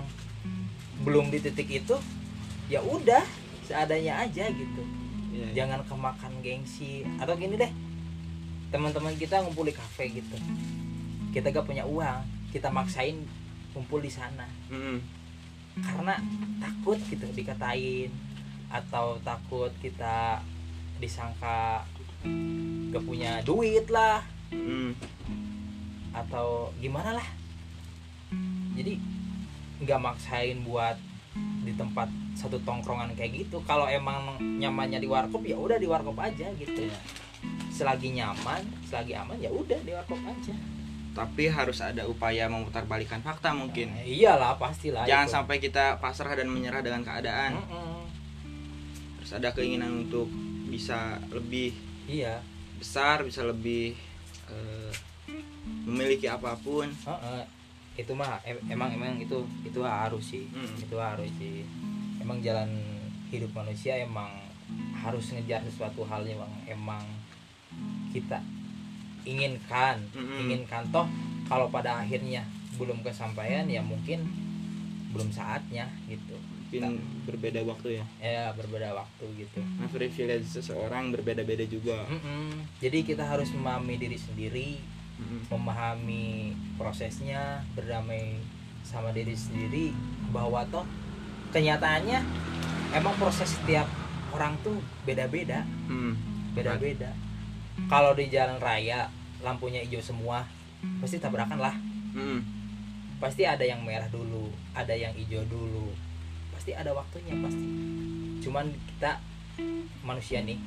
belum 1.01 1.27
di 1.27 1.39
titik 1.39 1.67
itu 1.67 1.95
ya 2.67 2.79
udah 2.79 3.23
seadanya 3.71 4.13
aja 4.19 4.45
gitu 4.47 4.83
Iya, 5.31 5.47
iya. 5.47 5.63
jangan 5.63 5.79
kemakan 5.87 6.33
gengsi 6.43 7.07
atau 7.15 7.31
gini 7.33 7.55
deh 7.55 7.71
teman-teman 8.67 9.15
kita 9.15 9.39
ngumpul 9.39 9.63
di 9.63 9.71
kafe 9.71 10.11
gitu 10.11 10.35
kita 11.31 11.47
gak 11.49 11.63
punya 11.63 11.87
uang 11.87 12.19
kita 12.51 12.67
maksain 12.67 13.15
kumpul 13.71 14.03
di 14.03 14.11
sana 14.11 14.43
Mm-mm. 14.67 14.99
karena 15.79 16.19
takut 16.59 16.99
gitu 17.07 17.23
dikatain 17.31 18.11
atau 18.67 19.15
takut 19.23 19.71
kita 19.79 20.43
disangka 20.99 21.87
gak 22.91 23.03
punya 23.03 23.39
duit 23.41 23.87
lah 23.87 24.19
Mm. 24.51 24.91
atau 26.11 26.75
gimana 26.75 27.15
lah 27.15 27.27
jadi 28.75 28.99
nggak 29.79 29.95
maksain 29.97 30.59
buat 30.67 30.99
di 31.33 31.71
tempat 31.71 32.05
satu 32.33 32.57
tongkrongan 32.59 33.13
kayak 33.13 33.31
gitu 33.39 33.61
kalau 33.61 33.85
emang 33.85 34.35
nyamannya 34.57 34.97
di 34.97 35.05
warkop 35.05 35.41
ya 35.41 35.55
udah 35.55 35.75
di 35.75 35.85
warkop 35.85 36.17
aja 36.17 36.49
gitu 36.53 36.81
Iya. 36.81 36.97
selagi 37.71 38.11
nyaman 38.11 38.61
selagi 38.83 39.13
aman 39.15 39.37
ya 39.37 39.47
udah 39.47 39.79
di 39.79 39.91
warkop 39.91 40.19
aja 40.21 40.53
tapi 41.11 41.43
harus 41.45 41.79
ada 41.79 42.03
upaya 42.05 42.47
memutarbalikkan 42.47 43.19
fakta 43.19 43.51
mungkin 43.51 43.91
Nah, 43.91 44.01
iyalah 44.01 44.55
pastilah 44.55 45.03
jangan 45.03 45.27
itu. 45.27 45.33
sampai 45.33 45.55
kita 45.57 45.85
pasrah 45.97 46.33
dan 46.33 46.47
menyerah 46.47 46.79
dengan 46.79 47.01
keadaan 47.01 47.57
Mm-mm. 47.57 47.99
harus 49.17 49.31
ada 49.31 49.51
keinginan 49.51 50.01
untuk 50.01 50.27
bisa 50.67 51.19
lebih 51.29 51.75
iya 52.05 52.39
besar 52.75 53.21
bisa 53.21 53.43
lebih 53.43 53.93
eh, 54.47 54.91
memiliki 55.83 56.25
apa 56.25 56.55
pun 56.55 56.87
Heeh. 56.87 57.43
Itu 57.99 58.11
mah 58.15 58.39
em- 58.47 58.63
emang 58.71 58.89
emang 58.95 59.19
itu 59.19 59.43
itu 59.67 59.79
harus 59.83 60.23
sih. 60.23 60.45
Hmm. 60.51 60.75
itu 60.79 60.95
harus 60.95 61.31
sih. 61.35 61.67
Emang 62.21 62.39
jalan 62.39 62.69
hidup 63.31 63.51
manusia 63.51 63.99
emang 63.99 64.29
harus 64.95 65.33
ngejar 65.35 65.59
sesuatu 65.67 66.07
hal 66.07 66.23
yang 66.23 66.39
emang 66.67 67.03
kita 68.15 68.39
inginkan. 69.27 69.99
Mm-mm. 70.15 70.47
inginkan. 70.47 70.87
Toh 70.89 71.07
kalau 71.45 71.67
pada 71.67 71.99
akhirnya 71.99 72.47
belum 72.79 73.03
kesampaian 73.03 73.67
ya 73.67 73.83
mungkin 73.83 74.23
belum 75.11 75.27
saatnya 75.29 75.91
gitu. 76.07 76.39
Mungkin 76.71 77.03
berbeda 77.27 77.59
waktu 77.67 77.99
ya. 77.99 78.05
Ya 78.23 78.45
berbeda 78.55 78.95
waktu 78.95 79.25
gitu. 79.35 79.59
Nah 79.59 79.91
privilege 79.91 80.47
seseorang 80.47 81.11
berbeda-beda 81.11 81.67
juga. 81.67 82.07
Mm-mm. 82.07 82.63
jadi 82.79 83.03
kita 83.03 83.27
harus 83.27 83.51
memahami 83.51 83.99
diri 83.99 84.15
sendiri 84.15 84.79
Mm-mm. 85.21 85.45
memahami 85.53 86.57
prosesnya 86.75 87.61
berdamai 87.77 88.41
sama 88.81 89.13
diri 89.13 89.37
sendiri 89.37 89.93
bahwa 90.33 90.65
toh 90.73 90.83
kenyataannya 91.53 92.19
emang 92.97 93.13
proses 93.21 93.53
setiap 93.53 93.85
orang 94.33 94.57
tuh 94.65 94.81
beda-beda. 95.05 95.61
Hmm. 95.85 96.17
beda-beda. 96.51 97.13
Kalau 97.87 98.11
di 98.11 98.27
jalan 98.27 98.59
raya 98.59 99.07
lampunya 99.39 99.79
hijau 99.85 100.03
semua 100.03 100.43
pasti 100.99 101.21
tabrakan 101.21 101.61
lah. 101.61 101.75
Mm-mm. 102.11 102.41
pasti 103.21 103.45
ada 103.45 103.61
yang 103.61 103.85
merah 103.85 104.09
dulu 104.09 104.49
ada 104.73 104.91
yang 104.91 105.13
hijau 105.13 105.45
dulu. 105.47 105.93
Pasti 106.51 106.73
ada 106.73 106.91
waktunya 106.91 107.37
pasti. 107.39 107.67
Cuman 108.41 108.73
kita 108.73 109.21
manusia 110.01 110.41
nih 110.41 110.57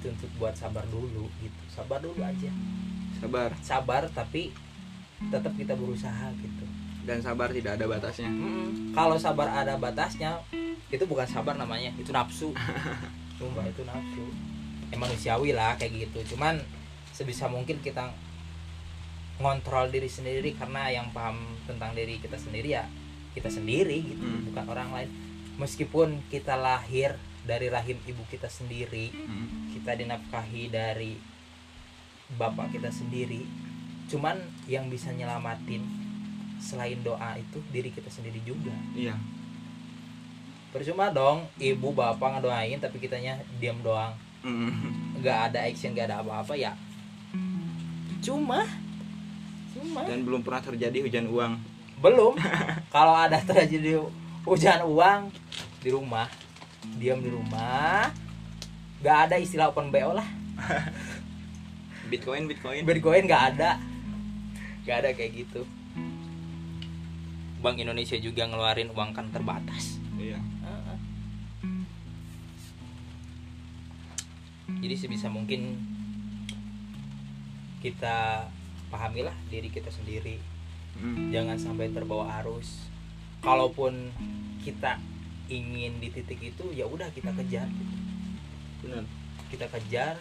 dituntut 0.00 0.32
buat 0.40 0.56
sabar 0.56 0.82
dulu 0.88 1.28
gitu. 1.44 1.62
Sabar 1.68 2.00
dulu 2.00 2.24
aja 2.24 2.50
sabar. 3.20 3.50
Sabar 3.60 4.02
tapi 4.08 4.50
tetap 5.28 5.52
kita 5.54 5.76
berusaha 5.76 6.32
gitu. 6.34 6.64
Dan 7.04 7.20
sabar 7.20 7.48
tidak 7.48 7.76
ada 7.76 7.86
batasnya. 7.86 8.28
Mm-mm. 8.28 8.92
kalau 8.92 9.16
sabar 9.16 9.48
ada 9.50 9.76
batasnya 9.76 10.40
itu 10.88 11.04
bukan 11.04 11.24
sabar 11.24 11.54
namanya 11.54 11.92
itu 11.94 12.10
nafsu. 12.10 12.50
Sumpah 13.38 13.64
itu 13.64 13.84
nafsu. 13.84 14.24
Ya 14.90 14.96
manusiawi 14.96 15.52
lah 15.52 15.76
kayak 15.76 16.08
gitu. 16.08 16.34
Cuman 16.34 16.58
sebisa 17.12 17.46
mungkin 17.46 17.78
kita 17.78 18.10
ngontrol 19.40 19.88
diri 19.88 20.08
sendiri 20.08 20.52
karena 20.52 20.92
yang 20.92 21.08
paham 21.10 21.40
tentang 21.64 21.96
diri 21.96 22.20
kita 22.20 22.36
sendiri 22.36 22.76
ya 22.76 22.84
kita 23.32 23.48
sendiri 23.48 24.04
gitu 24.04 24.20
Hmm. 24.20 24.44
bukan 24.50 24.64
orang 24.68 24.88
lain. 24.92 25.10
Meskipun 25.56 26.24
kita 26.28 26.56
lahir 26.56 27.16
dari 27.40 27.68
rahim 27.68 27.96
ibu 28.04 28.20
kita 28.28 28.48
sendiri 28.48 29.08
Mm. 29.12 29.72
kita 29.72 29.96
dinafkahi 29.96 30.68
dari 30.68 31.16
bapak 32.38 32.74
kita 32.74 32.92
sendiri. 32.92 33.46
Cuman 34.10 34.38
yang 34.66 34.90
bisa 34.90 35.10
nyelamatin 35.14 35.82
selain 36.60 37.00
doa 37.00 37.40
itu 37.40 37.58
diri 37.72 37.88
kita 37.88 38.12
sendiri 38.12 38.38
juga. 38.44 38.74
Iya. 38.92 39.16
Percuma 40.70 41.10
dong 41.10 41.48
ibu 41.58 41.90
bapak 41.90 42.38
ngedoain 42.38 42.78
tapi 42.78 43.00
kitanya 43.02 43.40
diam 43.58 43.80
doang. 43.80 44.14
Mm. 44.40 45.20
nggak 45.20 45.52
ada 45.52 45.68
action 45.68 45.92
nggak 45.92 46.08
ada 46.08 46.24
apa-apa 46.24 46.56
ya. 46.56 46.72
Cuma 48.24 48.64
cuma. 49.70 50.00
Dan 50.04 50.24
belum 50.24 50.40
pernah 50.40 50.62
terjadi 50.64 50.98
hujan 51.04 51.28
uang. 51.28 51.52
Belum. 52.00 52.36
Kalau 52.94 53.12
ada 53.16 53.36
terjadi 53.40 54.00
hujan 54.44 54.80
uang 54.88 55.28
di 55.84 55.90
rumah. 55.92 56.28
Diam 56.96 57.20
di 57.20 57.28
rumah. 57.28 58.08
Nggak 59.00 59.18
ada 59.28 59.36
istilah 59.40 59.72
open 59.72 59.88
bo 59.88 60.12
lah 60.12 60.28
bitcoin 62.10 62.50
bitcoin. 62.50 62.82
Bitcoin 62.82 63.24
nggak 63.30 63.44
ada. 63.56 63.78
Nggak 64.84 64.96
ada 65.06 65.10
kayak 65.14 65.32
gitu. 65.46 65.62
Bank 67.60 67.76
Indonesia 67.78 68.16
juga 68.18 68.48
ngeluarin 68.50 68.90
uang 68.90 69.10
kan 69.14 69.30
terbatas. 69.30 70.00
Iya. 70.18 70.40
Heeh. 70.40 70.98
jadi 74.80 74.96
sebisa 74.96 75.28
mungkin 75.28 75.76
kita 77.84 78.48
pahamilah 78.88 79.36
diri 79.52 79.68
kita 79.68 79.92
sendiri. 79.92 80.40
Mm. 81.00 81.32
jangan 81.32 81.56
sampai 81.56 81.88
terbawa 81.94 82.42
arus. 82.42 82.90
Kalaupun 83.40 84.12
kita 84.60 85.00
ingin 85.48 85.96
di 85.96 86.12
titik 86.12 86.40
itu 86.40 86.64
ya 86.76 86.84
udah 86.84 87.08
kita 87.12 87.32
kejar. 87.32 87.68
Gitu. 87.70 87.96
benar. 88.84 89.04
Kita 89.48 89.66
kejar 89.68 90.14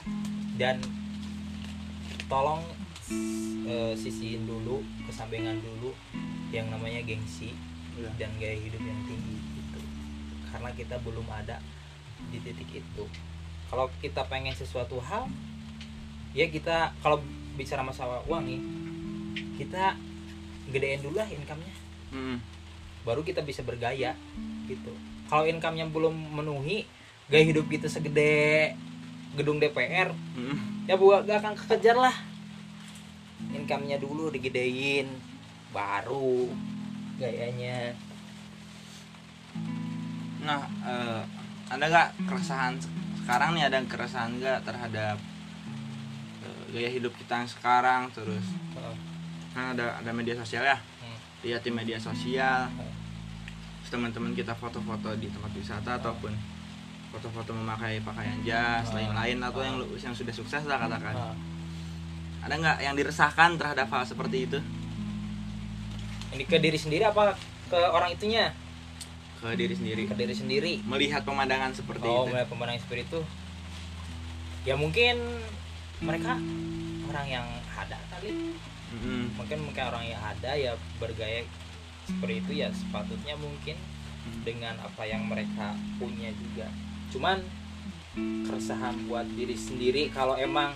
dan 0.56 0.80
tolong 2.30 2.62
eh, 3.66 3.94
sisihin 3.94 4.46
dulu 4.46 4.80
kesampingan 5.04 5.58
dulu 5.60 5.92
yang 6.50 6.70
namanya 6.70 7.02
gengsi 7.02 7.54
Iya. 7.92 8.16
dan 8.16 8.32
gaya 8.40 8.56
hidup 8.56 8.80
yang 8.80 9.00
tinggi 9.04 9.36
gitu 9.60 9.80
karena 10.48 10.72
kita 10.72 10.96
belum 11.00 11.28
ada 11.28 11.60
di 12.30 12.40
titik 12.40 12.80
itu 12.80 13.04
kalau 13.68 13.92
kita 14.00 14.24
pengen 14.24 14.56
sesuatu 14.56 15.02
hal 15.02 15.28
ya 16.32 16.48
kita 16.48 16.96
kalau 16.98 17.20
bicara 17.54 17.84
masalah 17.84 18.24
uang 18.24 18.46
nih 18.46 18.62
kita 19.58 20.00
gedein 20.70 21.02
dulu 21.02 21.18
lah 21.18 21.28
income-nya 21.28 21.76
Mm. 22.10 22.42
baru 23.04 23.22
kita 23.22 23.44
bisa 23.44 23.62
bergaya 23.62 24.16
gitu 24.66 24.90
kalau 25.28 25.44
income-nya 25.44 25.86
belum 25.86 26.10
memenuhi 26.10 26.88
gaya 27.28 27.44
hidup 27.44 27.68
kita 27.68 27.86
segede 27.86 28.74
gedung 29.38 29.62
DPR 29.62 30.10
Mm. 30.34 30.90
ya 30.90 30.96
buat 30.98 31.26
gak 31.26 31.46
akan 31.46 31.54
kekejar 31.54 31.98
lah. 31.98 32.16
Income-nya 33.54 34.02
dulu 34.02 34.30
digedein 34.30 35.10
baru 35.70 36.50
gayanya. 37.18 37.94
Nah 40.42 40.66
eh, 40.84 41.22
ada 41.70 41.86
nggak 41.86 42.10
keresahan 42.26 42.80
sekarang 43.22 43.54
nih 43.54 43.70
ada 43.70 43.78
keresahan 43.86 44.42
nggak 44.42 44.66
terhadap 44.66 45.18
eh, 46.42 46.64
gaya 46.74 46.90
hidup 46.90 47.14
kita 47.14 47.46
yang 47.46 47.50
sekarang 47.50 48.10
terus? 48.16 48.46
Kan 49.54 49.78
ada 49.78 50.00
ada 50.00 50.12
media 50.12 50.34
sosial 50.38 50.66
ya? 50.66 50.78
Hmm. 50.78 51.18
lihat 51.46 51.62
di 51.64 51.72
media 51.72 51.98
sosial. 52.02 52.68
Hmm. 52.70 52.98
teman-teman 53.90 54.38
kita 54.38 54.54
foto-foto 54.54 55.18
di 55.18 55.34
tempat 55.34 55.50
wisata 55.58 55.98
ataupun 55.98 56.30
foto-foto 57.10 57.52
memakai 57.52 58.00
pakaian 58.00 58.38
jas 58.42 58.86
Hmm. 58.88 58.96
lain-lain 58.96 59.38
atau 59.42 59.62
yang 59.62 59.76
lu- 59.78 59.98
yang 59.98 60.14
sudah 60.14 60.30
sukses 60.30 60.64
lah 60.64 60.78
katakan. 60.78 61.14
Nah, 61.14 61.36
ada 62.40 62.54
nggak 62.56 62.78
yang 62.80 62.96
diresahkan 62.96 63.58
terhadap 63.58 63.90
hal 63.90 64.04
seperti 64.06 64.46
itu? 64.46 64.60
Ini 66.30 66.44
ke 66.46 66.58
diri 66.58 66.78
sendiri 66.78 67.04
apa 67.04 67.34
ke 67.68 67.80
orang 67.80 68.14
itunya? 68.14 68.54
Ke 69.42 69.58
diri 69.58 69.74
sendiri. 69.74 70.06
Ke 70.06 70.14
diri 70.14 70.36
sendiri. 70.36 70.74
Melihat 70.86 71.26
pemandangan 71.26 71.74
seperti 71.74 72.06
oh 72.06 72.24
itu. 72.24 72.32
melihat 72.32 72.48
pemandangan 72.48 72.82
seperti 72.86 73.02
itu. 73.10 73.20
Ya 74.64 74.76
mungkin 74.76 75.16
mereka 76.00 76.38
orang 77.10 77.28
yang 77.28 77.48
ada 77.74 77.98
kali. 78.10 78.54
Mm-mm. 78.90 79.38
mungkin 79.38 79.58
mungkin 79.62 79.84
orang 79.86 80.02
yang 80.02 80.18
ada 80.18 80.58
ya 80.58 80.74
bergaya 80.98 81.46
seperti 82.10 82.42
itu 82.42 82.52
ya 82.58 82.74
sepatutnya 82.74 83.38
mungkin 83.38 83.78
dengan 84.42 84.74
apa 84.82 85.06
yang 85.06 85.30
mereka 85.30 85.78
punya 86.02 86.34
juga 86.34 86.66
cuman 87.10 87.42
keresahan 88.46 88.96
buat 89.06 89.26
diri 89.34 89.56
sendiri 89.56 90.10
kalau 90.10 90.36
emang 90.36 90.74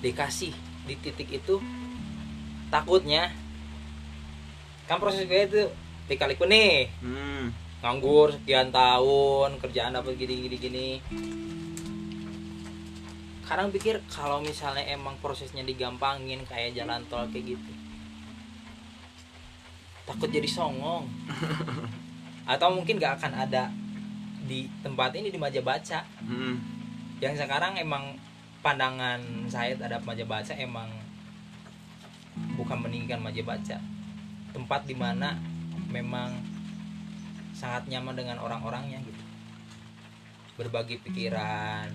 dikasih 0.00 0.52
di 0.84 0.94
titik 1.00 1.32
itu 1.32 1.60
takutnya 2.68 3.32
kan 4.84 5.00
proses 5.00 5.24
gue 5.24 5.40
itu 5.48 5.62
dikaliku 6.08 6.44
nih. 6.44 6.92
Hmm. 7.00 7.48
nganggur 7.84 8.32
sekian 8.32 8.72
tahun 8.72 9.60
kerjaan 9.60 9.92
dapat 9.92 10.16
gini 10.16 10.48
gini 10.48 10.56
gini. 10.56 10.88
Kadang 13.44 13.68
pikir 13.68 14.00
kalau 14.08 14.40
misalnya 14.40 14.88
emang 14.88 15.20
prosesnya 15.20 15.60
digampangin 15.60 16.40
kayak 16.48 16.72
jalan 16.72 17.04
tol 17.12 17.28
kayak 17.28 17.56
gitu 17.56 17.72
takut 20.04 20.28
jadi 20.28 20.48
songong. 20.48 21.08
Atau 22.52 22.76
mungkin 22.76 23.00
gak 23.00 23.20
akan 23.20 23.32
ada 23.48 23.72
di 24.44 24.68
tempat 24.84 25.16
ini 25.16 25.32
di 25.32 25.38
meja 25.40 25.60
baca. 25.64 26.00
Hmm. 26.24 26.56
yang 27.22 27.32
sekarang 27.38 27.78
emang 27.78 28.18
pandangan 28.60 29.22
saya 29.48 29.72
terhadap 29.78 30.04
meja 30.04 30.26
baca 30.28 30.52
emang 30.58 30.90
bukan 32.58 32.78
meninggikan 32.84 33.22
meja 33.22 33.40
baca. 33.40 33.80
Tempat 34.52 34.80
di 34.84 34.92
mana 34.98 35.38
memang 35.88 36.36
sangat 37.54 37.88
nyaman 37.88 38.18
dengan 38.18 38.36
orang-orangnya 38.42 39.00
gitu. 39.06 39.24
Berbagi 40.60 41.00
pikiran 41.00 41.88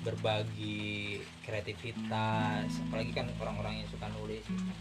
berbagi 0.00 1.20
kreativitas 1.44 2.72
apalagi 2.88 3.12
kan 3.12 3.28
orang-orang 3.36 3.84
yang 3.84 3.88
suka 3.90 4.06
nulis. 4.16 4.44
Gitu. 4.44 4.72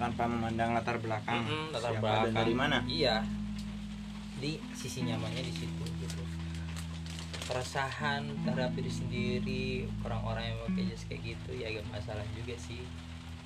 tanpa 0.00 0.26
memandang 0.26 0.74
latar 0.74 0.98
belakang. 0.98 1.46
Mm-mm, 1.46 1.70
latar 1.70 1.94
siapa 1.94 2.02
belakang. 2.02 2.24
dan 2.26 2.32
dari 2.34 2.54
mana? 2.56 2.78
Iya 2.88 3.41
di 4.42 4.58
sisi 4.74 5.06
nyamannya 5.06 5.38
di 5.46 5.54
situ 5.54 5.84
gitu. 6.02 6.22
Keresahan 7.46 8.26
terhadap 8.42 8.74
diri 8.74 8.90
sendiri 8.90 9.66
orang-orang 10.02 10.50
yang 10.50 10.58
pakai 10.66 10.82
jas 10.90 11.06
kayak 11.06 11.22
gitu 11.22 11.50
ya 11.54 11.70
gak 11.70 11.86
masalah 11.94 12.26
juga 12.34 12.58
sih. 12.58 12.82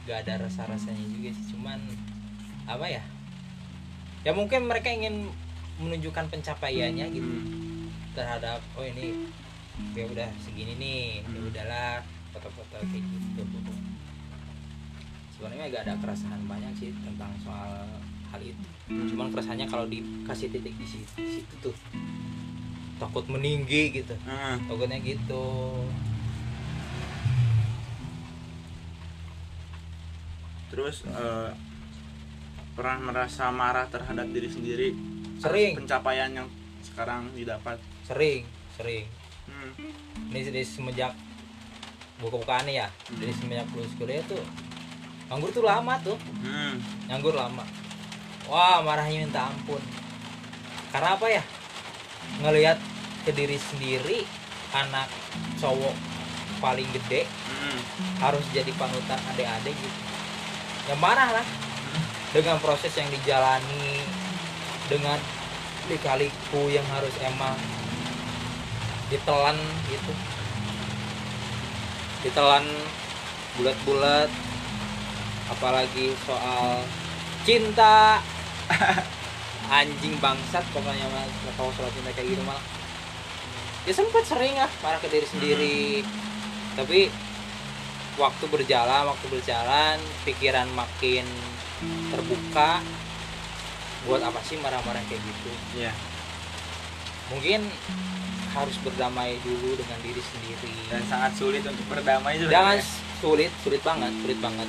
Gak 0.09 0.25
ada 0.25 0.49
rasa 0.49 0.65
rasanya 0.65 1.05
juga 1.13 1.37
sih 1.37 1.53
cuman 1.53 1.85
apa 2.65 2.89
ya? 2.89 3.05
Ya 4.25 4.33
mungkin 4.33 4.65
mereka 4.65 4.89
ingin 4.89 5.29
menunjukkan 5.77 6.33
pencapaiannya 6.33 7.13
gitu 7.13 7.33
terhadap 8.17 8.65
oh 8.81 8.87
ini 8.89 9.29
ya 9.93 10.09
udah 10.09 10.33
segini 10.41 10.73
nih 10.81 11.21
ya 11.21 11.41
udahlah 11.45 12.01
foto-foto 12.33 12.81
kayak 12.89 13.05
gitu. 13.05 13.45
Sebenarnya 15.37 15.69
gak 15.69 15.85
ada 15.85 15.95
keresahan 16.01 16.41
banyak 16.49 16.73
sih 16.81 16.97
tentang 17.05 17.29
soal 17.45 17.85
hal 18.27 18.41
itu 18.41 18.65
cuman 19.09 19.31
keresahannya 19.31 19.67
kalau 19.67 19.85
dikasih 19.85 20.49
titik 20.49 20.73
di 20.73 20.87
situ, 20.87 21.13
di 21.17 21.31
situ 21.37 21.55
tuh 21.61 21.75
takut 22.97 23.27
meninggi 23.27 23.93
gitu 23.93 24.15
Hmm. 24.23 24.57
takutnya 24.65 24.99
gitu 24.99 25.47
terus 30.67 31.07
eh, 31.07 31.51
pernah 32.75 32.99
merasa 33.01 33.49
marah 33.49 33.87
terhadap 33.87 34.27
diri 34.29 34.49
sendiri 34.49 34.89
Sering. 35.37 35.77
pencapaian 35.77 36.33
yang 36.35 36.49
sekarang 36.83 37.29
didapat 37.33 37.79
sering 38.03 38.45
sering 38.75 39.07
Hmm. 39.47 39.71
ini 40.27 40.43
dari 40.43 40.67
semenjak 40.67 41.15
buka-bukaan 42.19 42.67
ya 42.67 42.91
Hmm. 43.07 43.23
dari 43.23 43.31
semenjak 43.31 43.71
lulus 43.71 43.95
kuliah 43.95 44.19
tuh 44.27 44.43
nganggur 45.29 45.51
tuh 45.53 45.63
lama 45.63 45.95
tuh 46.03 46.19
Hmm. 46.43 46.75
nganggur 47.07 47.31
lama 47.33 47.63
wah 48.47 48.83
marahnya 48.83 49.27
minta 49.27 49.51
ampun. 49.51 49.83
Karena 50.91 51.19
apa 51.19 51.27
ya? 51.29 51.43
Ngelihat 52.43 52.79
ke 53.27 53.31
diri 53.35 53.59
sendiri 53.59 54.23
anak 54.75 55.11
cowok 55.59 55.95
paling 56.63 56.89
gede 56.95 57.27
Hmm. 57.57 57.81
harus 58.21 58.45
jadi 58.53 58.69
panutan 58.77 59.19
adik-adik 59.35 59.75
gitu. 59.75 60.01
Ya 60.87 60.95
marah 61.01 61.41
lah. 61.41 61.47
Dengan 62.31 62.61
proses 62.61 62.93
yang 62.95 63.09
dijalani 63.09 64.05
dengan 64.87 65.19
likaliku 65.91 66.71
yang 66.71 66.85
harus 66.93 67.11
emang 67.23 67.57
ditelan 69.11 69.57
gitu. 69.91 70.13
Ditelan 72.23 72.67
bulat-bulat. 73.59 74.31
Apalagi 75.47 76.13
soal 76.27 76.83
cinta 77.47 78.19
anjing 79.79 80.15
bangsat 80.23 80.63
pokoknya 80.71 81.07
mah 81.11 81.27
kalau 81.59 81.75
soal 81.75 81.91
cinta 81.91 82.15
kayak 82.15 82.35
gitu 82.35 82.43
malah 82.47 82.63
ya 83.87 83.93
sempat 83.95 84.27
sering 84.27 84.55
lah 84.59 84.71
marah 84.83 84.99
ke 84.99 85.09
diri 85.09 85.27
sendiri. 85.27 86.03
Tapi 86.75 87.09
waktu 88.19 88.45
berjalan 88.51 89.07
waktu 89.07 89.27
berjalan 89.31 89.97
pikiran 90.27 90.67
makin 90.75 91.25
terbuka 92.11 92.83
buat 94.07 94.23
apa 94.23 94.39
sih 94.47 94.59
marah-marah 94.59 95.03
kayak 95.07 95.23
gitu? 95.23 95.51
Iya. 95.79 95.93
mungkin 97.27 97.67
harus 98.55 98.79
berdamai 98.87 99.35
dulu 99.43 99.75
dengan 99.75 99.99
diri 99.99 100.23
sendiri. 100.23 100.75
Dan 100.87 101.03
sangat 101.11 101.35
sulit 101.35 101.67
untuk 101.67 101.87
berdamai 101.91 102.39
jangan 102.47 102.79
ya. 102.79 102.87
sulit 103.19 103.51
sulit 103.67 103.83
banget 103.83 104.15
sulit 104.23 104.39
banget 104.39 104.69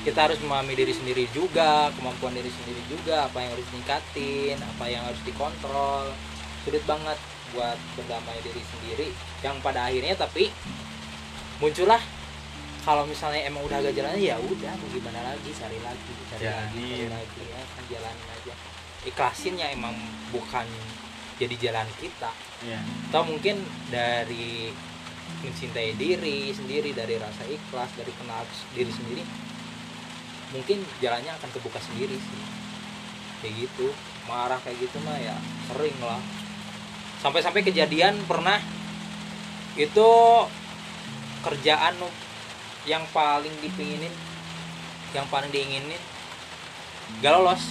kita 0.00 0.28
harus 0.28 0.40
memahami 0.40 0.72
diri 0.72 0.96
sendiri 0.96 1.28
juga 1.36 1.92
kemampuan 1.92 2.32
diri 2.32 2.48
sendiri 2.48 2.80
juga 2.88 3.28
apa 3.28 3.36
yang 3.44 3.52
harus 3.52 3.66
ditingkatin 3.68 4.56
apa 4.56 4.84
yang 4.88 5.02
harus 5.04 5.20
dikontrol. 5.28 6.08
Sulit 6.64 6.84
banget 6.88 7.18
buat 7.52 7.76
berdamai 7.96 8.40
diri 8.40 8.62
sendiri. 8.64 9.08
Yang 9.44 9.56
pada 9.60 9.88
akhirnya 9.88 10.16
tapi 10.16 10.48
muncullah. 11.60 12.00
Kalau 12.80 13.04
misalnya 13.04 13.44
emang 13.44 13.60
udah 13.68 13.76
agak 13.76 13.92
jalan 13.92 14.16
ya 14.16 14.40
udah 14.40 14.72
mau 14.72 14.88
gimana 14.88 15.20
lagi? 15.20 15.52
Cari 15.52 15.78
lagi 15.84 16.12
cari 16.32 16.48
Jalanin. 16.48 16.72
lagi 16.72 16.88
cari 16.96 17.12
lagi 17.12 17.40
ya 17.44 17.60
kan 17.60 17.84
jalanin 17.92 18.28
aja. 18.32 18.54
Ikhlasin 19.04 19.54
ya 19.60 19.68
emang 19.68 19.92
bukan 20.32 20.64
jadi 21.36 21.54
jalan 21.60 21.88
kita. 22.00 22.32
Iya. 22.60 22.80
atau 23.08 23.24
mungkin 23.24 23.56
dari 23.88 24.68
mencintai 25.40 25.96
diri 25.96 26.52
sendiri 26.52 26.92
dari 26.92 27.16
rasa 27.16 27.44
ikhlas 27.48 27.88
dari 27.96 28.12
kenal 28.16 28.44
diri 28.76 28.92
sendiri 28.92 29.24
mungkin 30.50 30.82
jalannya 30.98 31.30
akan 31.30 31.48
kebuka 31.54 31.78
sendiri 31.78 32.16
sih 32.18 32.42
kayak 33.40 33.54
gitu 33.66 33.88
marah 34.26 34.58
kayak 34.62 34.78
gitu 34.82 34.98
mah 35.02 35.16
ya 35.16 35.36
sering 35.70 35.96
lah 36.02 36.20
sampai-sampai 37.20 37.62
kejadian 37.62 38.18
pernah 38.26 38.58
itu 39.78 40.10
kerjaan 41.40 41.94
yang 42.84 43.04
paling 43.12 43.52
dipinginin 43.60 44.12
yang 45.12 45.26
paling 45.28 45.48
diinginin 45.50 46.00
gak 47.20 47.32
lolos 47.34 47.62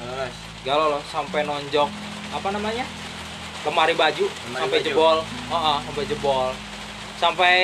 Lolos. 0.00 0.34
gak 0.64 0.76
lolos 0.76 1.04
sampai 1.08 1.44
nonjok 1.44 1.88
apa 2.34 2.48
namanya 2.50 2.84
lemari 3.64 3.94
baju 3.94 4.26
Lemari 4.26 4.60
sampai 4.62 4.78
baju. 4.80 4.86
jebol 4.88 5.18
oh, 5.50 5.54
oh, 5.54 5.78
sampai 5.86 6.04
jebol 6.06 6.48
sampai 7.16 7.56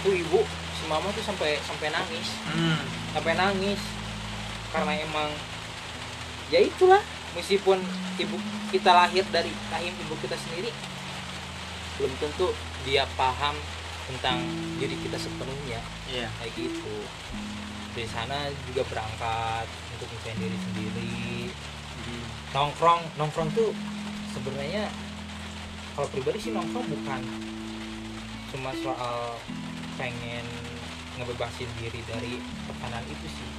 tuh 0.00 0.14
ibu 0.14 0.40
si 0.78 0.82
mama 0.86 1.10
tuh 1.10 1.24
sampai 1.24 1.58
sampai 1.62 1.88
nangis 1.90 2.28
Hmm. 2.48 2.97
Sampai 3.18 3.34
nangis. 3.34 3.82
Karena 4.70 4.94
emang 4.94 5.30
ya 6.54 6.62
itulah. 6.62 7.02
Meskipun 7.34 7.82
ibu 8.18 8.36
kita 8.72 8.90
lahir 8.94 9.22
dari 9.28 9.52
rahim 9.68 9.92
ibu 9.94 10.14
kita 10.18 10.34
sendiri 10.34 10.72
belum 11.98 12.14
tentu 12.22 12.54
dia 12.86 13.04
paham 13.18 13.52
tentang 14.08 14.38
diri 14.78 14.96
kita 15.02 15.18
sepenuhnya. 15.18 15.82
Iya. 16.08 16.30
kayak 16.38 16.52
gitu. 16.54 16.96
Dari 17.98 18.08
sana 18.08 18.48
juga 18.70 18.86
berangkat 18.86 19.66
untuk 19.98 20.08
mencari 20.14 20.38
diri 20.38 20.58
sendiri. 20.62 21.14
Hmm. 22.08 22.24
nongkrong 22.56 23.02
nongkrong 23.20 23.52
tuh 23.52 23.74
sebenarnya 24.32 24.88
kalau 25.92 26.08
pribadi 26.08 26.40
sih 26.40 26.56
nongkrong 26.56 26.88
bukan 26.88 27.20
cuma 28.48 28.72
soal 28.80 29.36
pengen 30.00 30.46
ngebebasin 31.20 31.68
diri 31.82 32.00
dari 32.06 32.38
tekanan 32.78 33.02
itu 33.10 33.26
sih. 33.26 33.50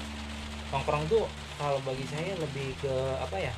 Nongkrong 0.72 1.04
tuh 1.12 1.28
kalau 1.60 1.84
bagi 1.84 2.08
saya 2.08 2.40
lebih 2.40 2.72
ke 2.80 2.94
apa 3.20 3.36
ya 3.36 3.54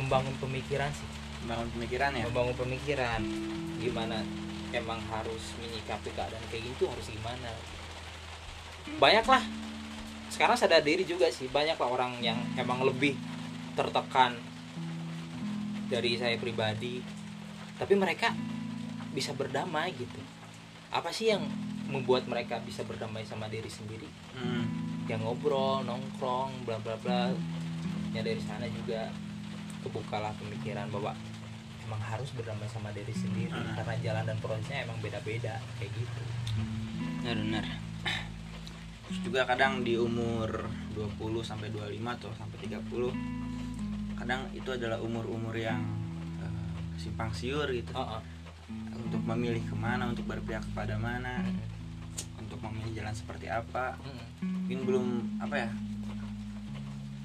membangun 0.00 0.32
pemikiran 0.40 0.88
sih. 0.88 1.08
Bangun 1.44 1.68
pemikiran 1.76 2.16
ya. 2.16 2.24
membangun 2.32 2.56
pemikiran. 2.56 3.20
Gimana 3.76 4.24
emang 4.72 5.04
harus 5.12 5.52
menyikapi 5.60 6.16
keadaan 6.16 6.44
kayak 6.48 6.64
gitu 6.64 6.88
harus 6.88 7.12
gimana? 7.12 7.52
Banyak 8.96 9.26
lah 9.28 9.44
sekarang 10.32 10.56
sadar 10.56 10.80
diri 10.80 11.04
juga 11.04 11.28
sih 11.28 11.44
banyak 11.44 11.76
lah 11.76 11.88
orang 11.92 12.16
yang 12.24 12.40
emang 12.56 12.80
lebih 12.80 13.12
tertekan 13.76 14.32
dari 15.92 16.16
saya 16.16 16.40
pribadi. 16.40 17.04
Tapi 17.76 17.92
mereka 17.92 18.32
bisa 19.12 19.36
berdamai 19.36 19.92
gitu. 19.92 20.20
Apa 20.88 21.12
sih 21.12 21.28
yang 21.28 21.44
membuat 21.92 22.24
mereka 22.24 22.56
bisa 22.64 22.82
berdamai 22.82 23.22
sama 23.22 23.46
diri 23.46 23.68
sendiri. 23.68 24.08
Hmm. 24.32 24.64
yang 25.10 25.18
ngobrol 25.18 25.82
nongkrong 25.82 26.62
bla 26.64 26.78
bla 26.80 26.94
bla. 26.96 27.34
Ya 28.14 28.22
dari 28.22 28.38
sana 28.40 28.64
juga 28.66 29.10
kebukalah 29.82 30.30
pemikiran 30.38 30.88
bahwa 30.88 31.10
emang 31.82 31.98
harus 32.00 32.30
berdamai 32.32 32.70
sama 32.70 32.94
diri 32.94 33.10
sendiri 33.12 33.50
Hmm. 33.50 33.74
karena 33.76 33.94
jalan 34.00 34.24
dan 34.24 34.38
prosesnya 34.38 34.86
emang 34.86 34.96
beda-beda 35.02 35.58
kayak 35.76 35.90
gitu. 35.92 36.22
Benar-benar. 37.20 37.66
Terus 39.04 39.18
juga 39.26 39.44
kadang 39.44 39.82
di 39.82 39.98
umur 39.98 40.64
20 40.94 41.42
sampai 41.44 41.68
25 41.68 42.16
atau 42.16 42.30
sampai 42.32 42.56
30 42.64 43.12
kadang 44.16 44.46
itu 44.54 44.70
adalah 44.70 45.02
umur-umur 45.02 45.52
yang 45.52 45.82
eh, 46.40 46.70
simpang 46.96 47.34
siur 47.34 47.66
gitu. 47.68 47.90
Oh, 47.92 48.16
oh. 48.16 48.22
untuk 48.96 49.18
memilih 49.26 49.60
ke 49.66 49.74
mana 49.74 50.08
untuk 50.08 50.24
berpihak 50.24 50.62
kepada 50.72 50.94
mana. 50.96 51.42
Untuk 51.42 51.81
memilih 52.62 53.02
jalan 53.02 53.14
seperti 53.14 53.50
apa. 53.50 53.98
Mm-mm. 53.98 54.26
mungkin 54.62 54.78
belum 54.86 55.06
apa 55.42 55.56
ya 55.58 55.70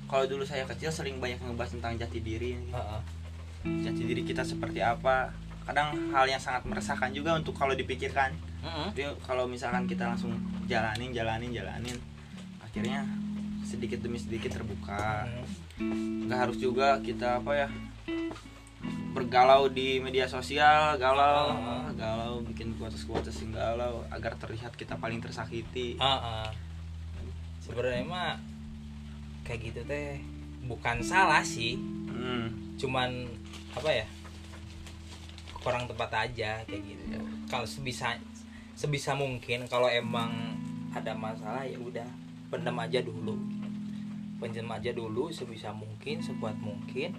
kalau 0.07 0.23
dulu 0.23 0.43
saya 0.47 0.63
kecil 0.63 0.87
sering 0.87 1.19
banyak 1.19 1.35
ngebahas 1.43 1.75
tentang 1.75 1.99
jati 1.99 2.23
diri. 2.23 2.55
Jati 3.83 4.01
diri 4.07 4.23
kita 4.23 4.47
seperti 4.47 4.79
apa. 4.79 5.35
Kadang 5.67 6.15
hal 6.15 6.31
yang 6.31 6.39
sangat 6.39 6.63
meresahkan 6.63 7.11
juga 7.11 7.35
untuk 7.35 7.51
kalau 7.51 7.75
dipikirkan. 7.75 8.31
Tapi 8.63 9.03
kalau 9.27 9.51
misalkan 9.51 9.83
kita 9.83 10.07
langsung 10.07 10.31
jalanin 10.71 11.11
jalanin 11.11 11.51
jalanin 11.51 11.97
akhirnya 12.63 13.03
sedikit 13.67 13.99
demi 13.99 14.15
sedikit 14.15 14.55
terbuka. 14.55 15.27
Mm. 15.77 16.25
nggak 16.25 16.39
harus 16.41 16.57
juga 16.57 16.97
kita 17.05 17.37
apa 17.37 17.51
ya 17.53 17.69
bergalau 19.17 19.65
di 19.67 19.97
media 19.97 20.29
sosial 20.29 20.93
galau 20.95 21.49
Ah. 21.49 21.89
galau 21.91 22.45
bikin 22.45 22.77
kuotas 22.77 23.01
kuotas 23.03 23.33
yang 23.41 23.49
galau 23.51 24.05
agar 24.07 24.37
terlihat 24.37 24.69
kita 24.73 24.93
paling 24.95 25.17
tersakiti 25.17 25.97
Ah, 25.97 26.45
ah. 26.45 26.49
sebenarnya 27.57 28.05
mah 28.05 28.37
kayak 29.41 29.59
gitu 29.65 29.81
teh 29.83 30.21
bukan 30.63 31.01
salah 31.01 31.41
sih 31.41 31.81
Hmm, 32.07 32.49
cuman 32.77 33.29
apa 33.73 33.89
ya 33.93 34.05
kurang 35.55 35.85
tepat 35.85 36.29
aja 36.29 36.61
kayak 36.63 36.81
gitu 36.83 37.03
Iya. 37.07 37.19
kalau 37.45 37.65
sebisa 37.65 38.17
sebisa 38.73 39.13
mungkin 39.13 39.65
kalau 39.65 39.85
emang 39.85 40.29
ada 40.89 41.13
masalah 41.13 41.61
ya 41.61 41.77
udah 41.77 42.05
pendam 42.47 42.77
aja 42.77 43.01
dulu 43.01 43.37
pendam 44.37 44.69
aja 44.71 44.89
dulu 44.91 45.29
sebisa 45.29 45.69
mungkin 45.71 46.21
sekuat 46.21 46.57
mungkin 46.57 47.13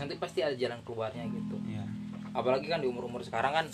nanti 0.00 0.16
pasti 0.16 0.40
ada 0.40 0.56
jalan 0.56 0.80
keluarnya 0.82 1.28
gitu. 1.28 1.60
Iya. 1.68 1.84
apalagi 2.30 2.70
kan 2.70 2.78
di 2.78 2.86
umur 2.86 3.10
umur 3.10 3.26
sekarang 3.26 3.50
kan 3.52 3.66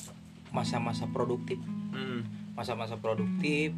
masa-masa 0.48 1.04
produktif. 1.06 1.60
Hmm, 1.92 2.24
masa-masa 2.56 2.96
produktif 2.96 3.76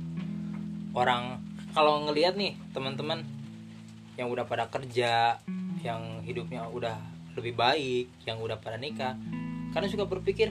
orang 0.94 1.42
kalau 1.74 2.06
ngelihat 2.06 2.38
nih 2.38 2.54
teman-teman 2.72 3.26
yang 4.14 4.30
udah 4.30 4.46
pada 4.46 4.70
kerja 4.70 5.38
yang 5.82 6.22
hidupnya 6.22 6.66
udah 6.66 6.94
lebih 7.38 7.54
baik 7.54 8.06
yang 8.26 8.38
udah 8.42 8.58
pada 8.58 8.74
nikah 8.78 9.14
karena 9.70 9.86
suka 9.86 10.06
berpikir 10.06 10.50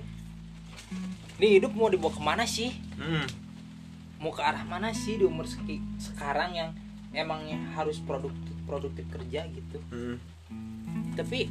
nih 1.40 1.60
hidup 1.60 1.76
mau 1.76 1.92
dibawa 1.92 2.12
ke 2.16 2.22
mana 2.24 2.44
sih? 2.48 2.72
Hmm, 2.96 3.28
mau 4.20 4.32
ke 4.32 4.40
arah 4.44 4.64
mana 4.64 4.92
sih 4.92 5.20
di 5.20 5.24
umur 5.28 5.48
seki- 5.48 5.84
sekarang 6.00 6.56
yang 6.56 6.70
emangnya 7.12 7.60
harus 7.76 8.00
produktif 8.04 8.56
produktif 8.68 9.08
kerja 9.08 9.48
gitu? 9.52 9.80
Hmm. 9.92 10.20
tapi 11.18 11.50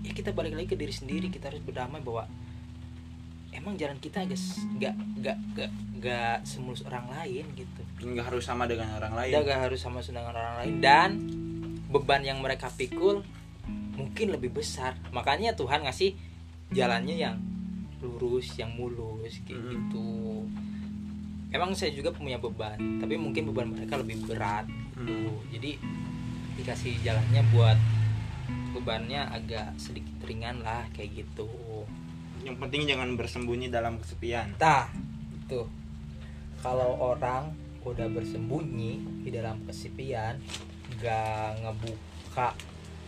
ya 0.00 0.10
kita 0.10 0.30
balik 0.30 0.54
lagi 0.54 0.66
ke 0.66 0.74
diri 0.74 0.90
sendiri 0.90 1.28
kita 1.28 1.48
harus 1.48 1.60
berdamai 1.60 2.00
bahwa 2.00 2.24
emang 3.50 3.74
jalan 3.74 3.98
kita 3.98 4.22
agak 4.22 4.38
s- 4.38 4.62
nggak 4.72 4.94
nggak 5.18 5.36
nggak 5.52 5.70
nggak 5.98 6.36
semulus 6.42 6.80
orang 6.82 7.04
lain 7.10 7.44
gitu. 7.52 7.82
Nggak 8.00 8.32
harus 8.32 8.42
sama 8.42 8.64
dengan 8.64 8.88
orang 8.94 9.12
lain. 9.12 9.32
Nggak 9.34 9.60
harus 9.60 9.78
sama 9.78 10.00
dengan 10.00 10.30
orang 10.30 10.54
lain. 10.56 10.72
Dan 10.78 11.10
beban 11.86 12.22
yang 12.22 12.38
mereka 12.38 12.70
pikul 12.70 13.20
mungkin 13.92 14.32
lebih 14.32 14.54
besar. 14.54 14.96
Makanya 15.10 15.52
Tuhan 15.52 15.84
ngasih 15.84 16.16
jalannya 16.70 17.16
yang 17.18 17.36
lurus 18.00 18.56
yang 18.56 18.72
mulus 18.72 19.44
kayak 19.44 19.60
Mhm. 19.60 19.68
gitu. 19.68 20.08
Emang 21.50 21.74
saya 21.74 21.90
juga 21.90 22.08
punya 22.08 22.38
beban 22.38 22.78
tapi 22.96 23.18
mungkin 23.18 23.50
beban 23.50 23.68
mereka 23.68 23.98
lebih 23.98 24.22
berat 24.24 24.64
Hmm. 24.94 25.02
gitu 25.02 25.16
jadi 25.50 25.70
dikasih 26.54 26.94
jalannya 27.02 27.42
buat 27.50 27.74
bebannya 28.70 29.26
agak 29.26 29.74
sedikit 29.76 30.22
ringan 30.24 30.62
lah 30.62 30.86
kayak 30.94 31.26
gitu. 31.26 31.48
Yang 32.40 32.56
penting 32.56 32.82
jangan 32.88 33.18
bersembunyi 33.18 33.68
dalam 33.68 34.00
kesepian. 34.00 34.56
Tah, 34.56 34.88
itu. 35.36 35.66
Kalau 36.60 36.96
orang 37.00 37.52
udah 37.84 38.08
bersembunyi 38.12 39.24
di 39.24 39.30
dalam 39.32 39.64
kesepian, 39.64 40.36
gak 41.00 41.60
ngebuka 41.64 42.52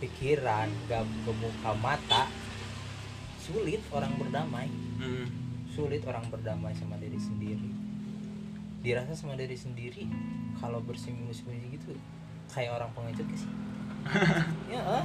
pikiran, 0.01 0.67
gak 0.89 1.05
ngebuka 1.25 1.71
mata, 1.77 2.25
sulit 3.37 3.81
orang 3.93 4.13
berdamai, 4.17 4.67
Hmm, 5.03 5.27
sulit 5.67 5.99
orang 6.07 6.23
berdamai 6.31 6.71
sama 6.79 6.95
diri 6.95 7.19
sendiri. 7.19 7.69
Dirasa 8.83 9.15
sama 9.15 9.35
diri 9.35 9.55
sendiri, 9.55 10.07
kalau 10.59 10.79
bersembunyi-sembunyi 10.83 11.75
gitu, 11.75 11.93
kayak 12.51 12.79
orang 12.79 12.89
pengecut 12.95 13.27
sih? 13.35 13.51
Ya, 14.73 14.81
eh? 15.01 15.03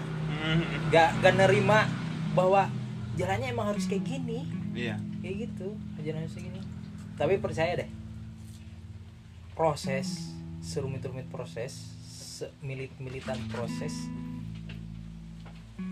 gak 0.91 1.09
gak 1.23 1.35
nerima 1.37 1.87
bahwa 2.35 2.71
jalannya 3.19 3.51
emang 3.51 3.75
harus 3.75 3.87
kayak 3.87 4.05
gini. 4.07 4.47
Iya. 4.75 4.99
Kayak 5.19 5.51
gitu 5.51 5.75
jalan 6.03 6.29
segini 6.31 6.63
tapi 7.19 7.35
percaya 7.43 7.75
deh. 7.75 7.91
Proses 9.59 10.31
serumit-rumit 10.63 11.27
proses 11.27 11.75
semilit-militan 12.39 13.39
proses 13.51 13.91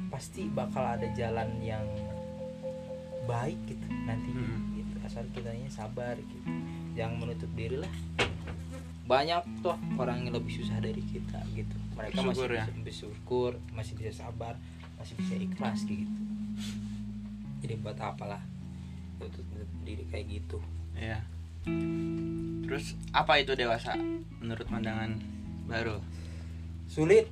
pasti 0.07 0.47
bakal 0.47 0.87
ada 0.87 1.11
jalan 1.19 1.51
yang 1.59 1.83
baik 3.27 3.59
gitu 3.67 3.87
nantinya 4.07 4.47
Hmm. 4.47 4.79
gitu 4.79 4.95
asal 5.03 5.27
kitanya 5.35 5.67
sabar 5.67 6.15
gitu. 6.15 6.39
Jangan 6.95 7.19
menutup 7.19 7.51
diri 7.59 7.83
lah 7.83 7.91
banyak 9.07 9.43
tuh 9.63 9.79
orang 9.97 10.27
yang 10.27 10.35
lebih 10.35 10.59
susah 10.59 10.83
dari 10.83 11.01
kita 11.07 11.39
gitu. 11.55 11.77
Mereka 11.95 12.21
Bersyukur 12.21 12.51
masih 12.51 12.59
ya. 12.59 12.65
bisa 12.67 12.83
bersyukur 12.83 13.51
masih 13.73 13.93
bisa 13.95 14.13
sabar 14.27 14.55
masih 14.99 15.15
bisa 15.23 15.35
ikhlas 15.39 15.79
gitu. 15.87 16.21
Jadi 17.63 17.75
buat 17.81 17.97
apalah 18.03 18.43
tutup 19.23 19.47
diri 19.87 20.05
kayak 20.11 20.27
gitu. 20.29 20.59
Iya. 20.99 21.23
Terus 22.67 22.99
apa 23.15 23.39
itu 23.39 23.55
dewasa 23.55 23.95
menurut 24.43 24.67
pandangan 24.67 25.19
baru? 25.71 26.03
Sulit. 26.91 27.31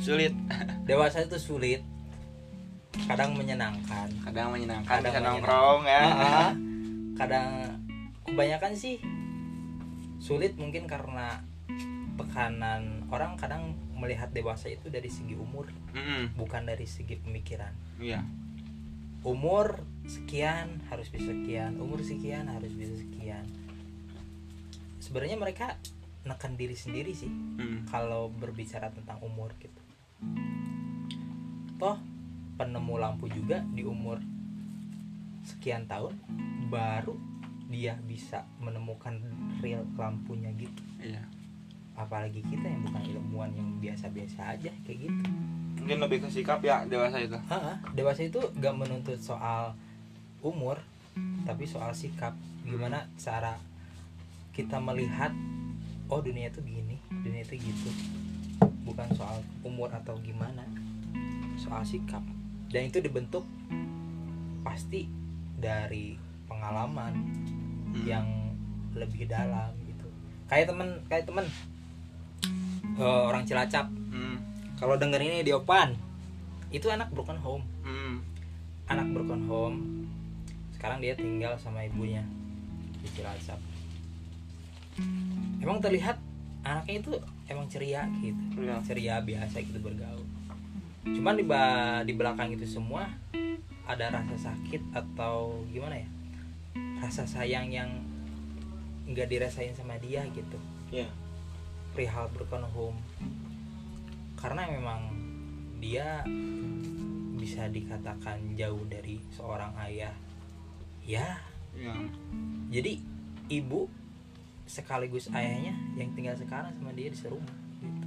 Sulit. 0.00 0.32
Dewasa 0.88 1.24
itu 1.24 1.36
sulit. 1.40 1.80
Kadang 3.08 3.36
menyenangkan. 3.36 4.08
Kadang 4.24 4.52
menyenangkan 4.54 5.00
Kadang 5.00 5.12
bisa 5.12 5.20
nongkrong 5.20 5.82
ya. 5.84 6.02
Kadang 7.14 7.48
kebanyakan 8.24 8.72
sih 8.74 8.98
sulit 10.24 10.56
mungkin 10.56 10.88
karena 10.88 11.44
tekanan 12.16 13.04
orang 13.12 13.36
kadang 13.36 13.76
melihat 13.92 14.32
dewasa 14.32 14.72
itu 14.72 14.88
dari 14.88 15.12
segi 15.12 15.36
umur 15.36 15.68
Mm-mm, 15.92 16.32
bukan 16.32 16.64
dari 16.64 16.88
segi 16.88 17.20
pemikiran. 17.20 17.76
Iya. 18.00 18.24
Umur 19.20 19.84
sekian 20.08 20.80
harus 20.88 21.12
bisa 21.12 21.28
sekian 21.28 21.76
umur 21.76 22.00
sekian 22.00 22.48
harus 22.48 22.72
bisa 22.72 22.96
sekian. 22.96 23.44
Sebenarnya 24.96 25.36
mereka 25.36 25.76
nekan 26.24 26.56
diri 26.56 26.72
sendiri 26.72 27.12
sih 27.12 27.28
Mm, 27.28 27.84
kalau 27.92 28.32
berbicara 28.32 28.88
tentang 28.96 29.20
umur 29.20 29.52
gitu. 29.60 29.80
Toh 31.76 32.00
penemu 32.56 32.94
lampu 32.96 33.28
juga 33.28 33.60
di 33.76 33.84
umur 33.84 34.16
sekian 35.44 35.84
tahun 35.84 36.16
baru 36.72 37.12
dia 37.68 37.96
bisa 38.04 38.44
menemukan 38.60 39.16
real 39.64 39.84
lampunya 39.96 40.52
gitu. 40.56 40.82
Iya. 41.00 41.24
Apalagi 41.94 42.42
kita 42.42 42.66
yang 42.66 42.82
bukan 42.84 43.02
ilmuwan 43.06 43.50
yang 43.54 43.68
biasa-biasa 43.78 44.58
aja 44.58 44.70
kayak 44.84 45.08
gitu. 45.08 45.22
Mungkin 45.84 45.98
lebih 46.00 46.18
ke 46.24 46.28
sikap 46.32 46.60
ya 46.64 46.82
dewasa 46.88 47.20
itu. 47.22 47.38
Ah, 47.48 47.78
dewasa 47.92 48.24
itu 48.24 48.40
gak 48.58 48.74
menuntut 48.74 49.20
soal 49.20 49.76
umur 50.42 50.80
tapi 51.46 51.64
soal 51.64 51.94
sikap. 51.94 52.34
Gimana 52.64 53.06
cara 53.20 53.56
kita 54.54 54.78
melihat 54.80 55.30
oh 56.10 56.20
dunia 56.20 56.50
itu 56.50 56.60
gini 56.64 56.98
dunia 57.10 57.42
itu 57.46 57.60
gitu. 57.62 57.90
Bukan 58.84 59.08
soal 59.16 59.40
umur 59.64 59.88
atau 59.92 60.18
gimana 60.20 60.66
soal 61.56 61.86
sikap. 61.86 62.20
Dan 62.68 62.90
itu 62.90 62.98
dibentuk 62.98 63.46
pasti 64.66 65.06
dari 65.54 66.16
pengalaman 66.48 67.14
Hmm. 67.94 68.04
yang 68.04 68.26
lebih 68.94 69.26
dalam 69.26 69.70
gitu. 69.86 70.06
Kayak 70.46 70.74
temen 70.74 70.88
kayak 71.06 71.24
temen. 71.24 71.46
Eh, 72.94 73.02
orang 73.26 73.42
cilacap. 73.42 73.86
Mm, 73.90 74.38
kalau 74.78 74.94
denger 74.94 75.18
ini 75.18 75.42
di 75.42 75.50
Opan 75.50 75.94
itu 76.70 76.86
anak 76.86 77.10
broken 77.10 77.38
home. 77.38 77.64
Mm, 77.82 78.22
anak 78.86 79.06
broken 79.10 79.42
home. 79.46 79.78
Sekarang 80.70 80.98
dia 80.98 81.14
tinggal 81.14 81.54
sama 81.56 81.82
ibunya 81.82 82.22
di 83.00 83.08
Cilacap. 83.08 83.56
Emang 85.58 85.80
terlihat 85.80 86.20
anaknya 86.62 87.00
itu 87.00 87.12
emang 87.48 87.66
ceria 87.66 88.04
gitu. 88.20 88.62
Iya. 88.62 88.78
ceria 88.84 89.14
biasa 89.18 89.58
gitu 89.58 89.80
bergaul. 89.80 90.22
Cuman 91.04 91.34
di 91.36 91.44
ba- 91.44 92.04
di 92.04 92.12
belakang 92.12 92.52
itu 92.52 92.64
semua 92.64 93.08
ada 93.84 94.08
rasa 94.08 94.36
sakit 94.38 94.92
atau 94.92 95.60
gimana 95.68 96.00
ya 96.00 96.08
rasa 97.04 97.28
sayang 97.28 97.68
yang 97.68 98.00
nggak 99.04 99.28
dirasain 99.28 99.76
sama 99.76 100.00
dia 100.00 100.24
gitu 100.32 100.56
Iya. 100.88 101.04
perihal 101.92 102.32
broken 102.32 102.64
home 102.72 102.98
karena 104.40 104.64
memang 104.72 105.12
dia 105.84 106.24
bisa 107.36 107.68
dikatakan 107.68 108.56
jauh 108.56 108.80
dari 108.88 109.20
seorang 109.36 109.76
ayah 109.84 110.16
ya 111.04 111.36
Iya. 111.76 111.92
jadi 112.72 112.96
ibu 113.52 113.84
sekaligus 114.64 115.28
ayahnya 115.28 115.76
yang 116.00 116.08
tinggal 116.16 116.32
sekarang 116.40 116.72
sama 116.80 116.96
dia 116.96 117.12
di 117.12 117.18
serumah 117.20 117.56
gitu. 117.84 118.06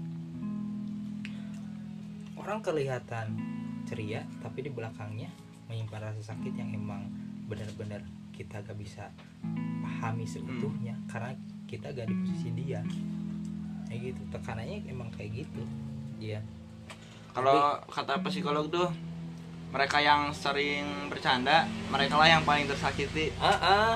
orang 2.33 2.65
kelihatan 2.65 3.37
ceria 3.85 4.25
tapi 4.41 4.65
di 4.65 4.71
belakangnya 4.73 5.29
menyimpan 5.69 6.01
rasa 6.09 6.33
sakit 6.33 6.57
yang 6.57 6.73
emang 6.73 7.05
benar-benar 7.45 8.01
kita 8.37 8.61
gak 8.61 8.77
bisa 8.77 9.09
pahami 9.81 10.29
seutuhnya 10.29 10.93
karena 11.09 11.33
kita 11.65 11.89
gak 11.89 12.05
di 12.05 12.15
posisi 12.21 12.53
dia 12.53 12.85
kayak 13.89 14.13
gitu 14.13 14.21
tekanannya 14.29 14.85
emang 14.85 15.09
kayak 15.09 15.41
gitu 15.41 15.65
iya 16.21 16.45
Kalau 17.33 17.77
kata 17.85 18.17
psikolog 18.25 18.65
tuh 18.73 18.89
mereka 19.69 20.01
yang 20.01 20.33
sering 20.33 21.05
bercanda, 21.05 21.69
mereka 21.93 22.17
lah 22.17 22.25
yang 22.25 22.41
paling 22.41 22.65
tersakiti. 22.65 23.29
ah 23.37 23.53
ah. 23.53 23.93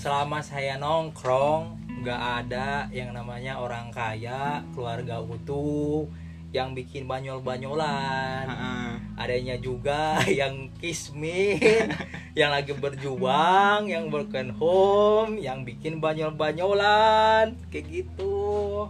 selama 0.00 0.40
saya 0.40 0.80
nongkrong 0.80 1.76
nggak 2.02 2.22
ada 2.42 2.88
yang 2.90 3.14
namanya 3.14 3.60
orang 3.60 3.92
kaya 3.94 4.64
keluarga 4.74 5.22
utuh 5.22 6.10
yang 6.52 6.76
bikin 6.76 7.08
banyol-banyolan. 7.08 8.44
Heeh. 8.46 8.92
adanya 9.16 9.56
juga 9.60 10.20
yang 10.40 10.68
kismin 10.80 11.60
yang 12.38 12.52
lagi 12.52 12.72
berjuang 12.76 13.88
yang 13.88 14.08
broken 14.12 14.52
home 14.56 15.40
yang 15.40 15.64
bikin 15.64 15.98
banyol-banyolan. 15.98 17.56
Kayak 17.72 17.86
gitu. 17.88 18.86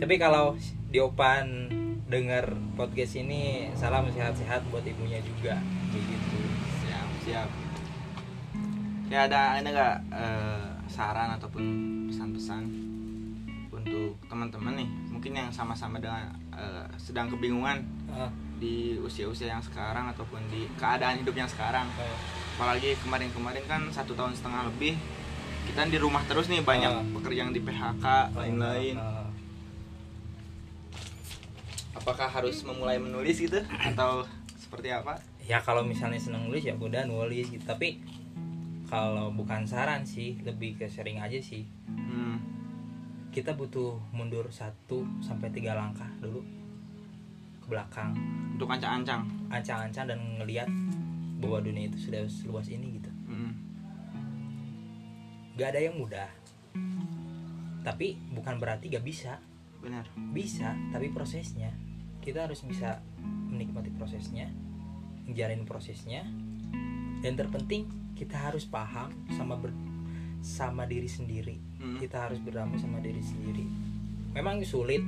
Tapi 0.00 0.14
kalau 0.16 0.54
Diopan 0.90 1.70
denger 2.10 2.58
podcast 2.74 3.14
ini 3.14 3.70
salam 3.78 4.10
sehat-sehat 4.10 4.62
buat 4.70 4.82
ibunya 4.86 5.22
juga. 5.22 5.58
Kayak 5.90 6.04
gitu. 6.06 6.38
Siap, 6.86 7.08
siap. 7.26 7.48
Ya 9.10 9.26
ada 9.26 9.58
ada 9.58 9.68
nggak 9.70 9.96
eh, 10.14 10.66
saran 10.90 11.34
ataupun 11.38 11.64
pesan-pesan 12.10 12.89
untuk 13.80 14.20
teman-teman 14.26 14.76
nih, 14.76 14.88
mungkin 15.08 15.32
yang 15.32 15.48
sama-sama 15.48 15.96
dengan 15.96 16.28
eh, 16.52 16.84
sedang 16.96 17.26
kebingungan 17.28 17.80
Ah, 18.06 18.26
di 18.56 18.98
usia-usia 18.98 19.48
yang 19.48 19.62
sekarang 19.62 20.04
ataupun 20.08 20.42
di 20.48 20.68
keadaan 20.74 21.16
hidup 21.16 21.32
yang 21.32 21.46
sekarang. 21.46 21.86
ah. 21.92 22.16
Apalagi 22.54 22.92
kemarin-kemarin 22.98 23.64
kan 23.64 23.80
satu 23.88 24.12
tahun 24.12 24.32
setengah 24.32 24.66
lebih 24.66 24.98
kita 25.64 25.86
di 25.86 25.96
rumah 25.96 26.20
terus 26.24 26.46
nih 26.46 26.60
banyak 26.60 26.90
Ah. 26.90 27.06
pekerja 27.14 27.40
yang 27.40 27.52
di 27.52 27.60
PHK 27.60 28.04
lain-lain. 28.32 28.94
Ah, 28.94 29.24
Apakah 31.92 32.28
harus 32.28 32.62
memulai 32.62 32.96
menulis 32.96 33.36
gitu 33.36 33.60
atau 33.66 34.24
seperti 34.54 34.90
apa? 34.90 35.18
ya 35.40 35.58
kalau 35.58 35.82
misalnya 35.82 36.14
seneng 36.16 36.46
nulis 36.46 36.62
ya 36.62 36.78
udah 36.78 37.02
nulis 37.04 37.50
gitu 37.50 37.64
tapi 37.64 37.98
kalau 38.86 39.30
bukan 39.30 39.66
saran 39.66 40.06
sih 40.06 40.38
lebih 40.40 40.78
ke 40.78 40.86
sering 40.86 41.18
aja 41.18 41.34
sih 41.36 41.66
Hmm, 41.88 42.38
kita 43.30 43.54
butuh 43.54 43.94
mundur 44.10 44.50
satu 44.50 45.06
sampai 45.22 45.54
tiga 45.54 45.78
langkah 45.78 46.10
dulu 46.18 46.42
ke 47.62 47.66
belakang. 47.70 48.14
Untuk 48.58 48.66
ancang-ancang. 48.66 49.26
ancang-ancang 49.50 50.06
dan 50.14 50.18
ngelihat 50.38 50.70
bahwa 51.42 51.58
dunia 51.58 51.90
itu 51.90 51.98
sudah 52.10 52.22
seluas 52.30 52.70
ini 52.70 53.02
gitu. 53.02 53.10
Hmm, 53.26 53.54
gak 55.58 55.74
ada 55.74 55.80
yang 55.90 55.98
mudah. 55.98 56.30
Tapi 57.82 58.18
bukan 58.30 58.58
berarti 58.62 58.90
gak 58.90 59.06
bisa. 59.06 59.38
Benar. 59.80 60.04
bisa 60.36 60.76
tapi 60.92 61.08
prosesnya. 61.08 61.72
Kita 62.20 62.44
harus 62.44 62.60
bisa 62.68 63.00
menikmati 63.24 63.88
prosesnya 63.96 64.52
menjalani 65.30 65.62
prosesnya. 65.62 66.26
Dan 67.22 67.38
terpenting 67.38 67.86
kita 68.18 68.50
harus 68.50 68.66
paham 68.66 69.14
sama 69.38 69.54
ber, 69.54 69.70
sama 70.40 70.88
diri 70.88 71.08
sendiri. 71.08 71.56
Hmm. 71.80 71.96
kita 71.96 72.28
harus 72.28 72.36
berdamai 72.44 72.76
sama 72.76 73.00
diri 73.00 73.24
sendiri. 73.24 73.64
Memang 74.36 74.60
sulit. 74.60 75.00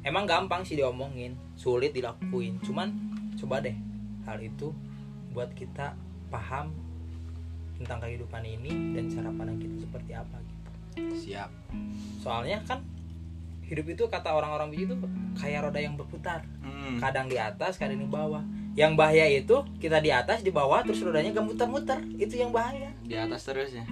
Emang 0.00 0.24
gampang 0.24 0.64
sih 0.64 0.80
diomongin. 0.80 1.36
Sulit 1.60 1.92
dilakuin. 1.92 2.56
Cuman 2.64 2.88
coba 3.36 3.60
deh 3.60 3.76
hal 4.24 4.40
itu 4.40 4.72
buat 5.32 5.52
kita 5.56 5.96
paham 6.28 6.72
tentang 7.80 8.04
kehidupan 8.04 8.44
ini 8.44 8.92
dan 8.92 9.08
cara 9.08 9.28
pandang 9.32 9.56
kita 9.56 9.76
seperti 9.88 10.12
apa 10.12 10.36
gitu. 10.44 10.58
Siap. 11.16 11.50
soalnya 12.20 12.60
kan 12.66 12.82
hidup 13.64 13.86
itu 13.88 14.04
kata 14.10 14.34
orang-orang 14.34 14.74
begitu 14.74 14.98
kayak 15.38 15.70
roda 15.70 15.80
yang 15.80 15.96
berputar. 15.96 16.44
Hmm. 16.60 17.00
kadang 17.00 17.30
di 17.30 17.40
atas 17.40 17.80
kadang 17.80 18.02
di 18.02 18.08
bawah 18.08 18.44
yang 18.78 18.94
bahaya 18.94 19.26
itu 19.26 19.66
kita 19.82 19.98
di 19.98 20.14
atas 20.14 20.46
di 20.46 20.54
bawah 20.54 20.86
terus 20.86 21.02
rodanya 21.02 21.34
gak 21.34 21.46
muter-muter. 21.46 21.98
Itu 22.14 22.38
yang 22.38 22.54
bahaya. 22.54 22.94
Di 23.02 23.18
atas 23.18 23.42
terus 23.42 23.74
ya. 23.74 23.84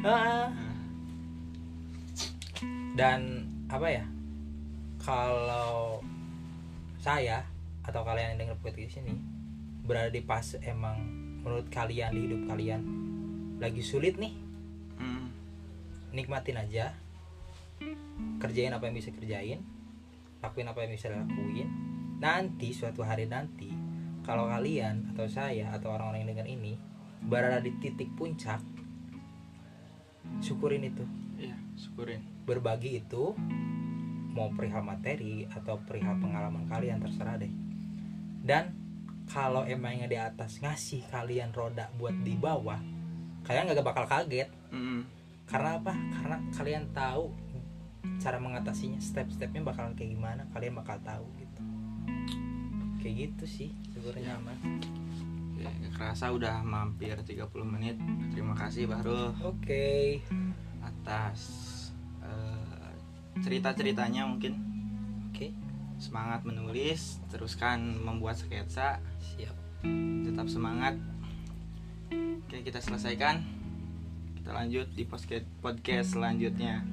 Dan 2.94 3.50
apa 3.66 3.88
ya? 3.90 4.04
Kalau 5.02 6.02
saya 7.02 7.42
atau 7.82 8.04
kalian 8.04 8.36
yang 8.36 8.38
dengar 8.46 8.58
podcast 8.60 9.00
ini 9.00 9.16
berada 9.82 10.12
di 10.12 10.20
pas 10.20 10.44
emang 10.60 11.00
menurut 11.40 11.66
kalian 11.72 12.12
di 12.12 12.20
hidup 12.28 12.42
kalian 12.50 12.82
lagi 13.58 13.82
sulit 13.82 14.14
nih. 14.18 14.34
Hmm. 14.98 15.30
nikmatin 16.10 16.58
aja. 16.58 16.94
Kerjain 18.42 18.74
apa 18.74 18.90
yang 18.90 18.96
bisa 18.98 19.10
kerjain. 19.14 19.62
Lakuin 20.42 20.66
apa 20.70 20.82
yang 20.86 20.90
bisa 20.94 21.10
lakuin. 21.10 21.70
Nanti 22.18 22.74
suatu 22.74 23.06
hari 23.06 23.30
nanti 23.30 23.77
kalau 24.28 24.44
kalian 24.44 25.08
atau 25.16 25.24
saya 25.24 25.72
atau 25.72 25.96
orang-orang 25.96 26.20
yang 26.20 26.30
dengar 26.36 26.48
ini 26.52 26.76
berada 27.24 27.64
di 27.64 27.72
titik 27.80 28.12
puncak 28.12 28.60
syukurin 30.44 30.84
itu. 30.84 31.08
Iya, 31.40 31.56
syukurin. 31.80 32.20
berbagi 32.44 33.00
itu 33.00 33.32
mau 34.36 34.52
perihal 34.52 34.84
materi 34.84 35.48
atau 35.48 35.80
perihal 35.80 36.20
pengalaman 36.20 36.68
kalian 36.68 37.00
terserah 37.00 37.40
deh. 37.40 37.52
Dan 38.44 38.76
kalau 39.28 39.64
emangnya 39.64 40.08
di 40.08 40.20
atas 40.20 40.60
ngasih 40.60 41.08
kalian 41.08 41.52
roda 41.56 41.88
buat 41.96 42.16
di 42.20 42.36
bawah 42.36 42.80
kalian 43.48 43.72
gak 43.72 43.80
bakal 43.80 44.04
kaget. 44.04 44.52
Hmm. 44.68 45.08
karena 45.48 45.80
apa? 45.80 45.96
Karena 45.96 46.36
kalian 46.52 46.84
tahu 46.92 47.32
cara 48.20 48.36
mengatasinya 48.36 49.00
step-stepnya 49.00 49.64
bakalan 49.64 49.96
kayak 49.96 50.12
gimana 50.12 50.44
kalian 50.52 50.76
bakal 50.76 51.00
tahu 51.00 51.24
gitu 51.40 51.47
kayak 52.98 53.14
gitu 53.30 53.44
sih 53.46 53.70
sebenarnya 53.90 54.34
Ya. 54.34 54.42
mas 54.42 54.60
Ya, 55.58 55.74
kerasa 55.90 56.30
udah 56.30 56.62
mampir 56.62 57.18
30 57.18 57.50
menit. 57.66 57.98
Terima 58.30 58.54
kasih 58.54 58.86
Bahrul 58.86 59.34
oke 59.42 60.22
atas 60.78 61.40
eh, 62.22 62.94
cerita-ceritanya 63.42 64.22
mungkin. 64.26 64.54
oke 65.26 65.50
Semangat 65.98 66.46
menulis, 66.46 67.18
teruskan 67.26 67.98
membuat 67.98 68.38
sketsa, 68.38 69.02
siap 69.18 69.58
tetap 70.22 70.46
semangat. 70.46 70.94
Oke, 72.46 72.62
kita 72.62 72.78
selesaikan. 72.78 73.42
Kita 74.38 74.54
lanjut 74.54 74.86
di 74.94 75.02
podcast 75.02 75.42
podcast 75.58 76.14
selanjutnya. 76.14 76.86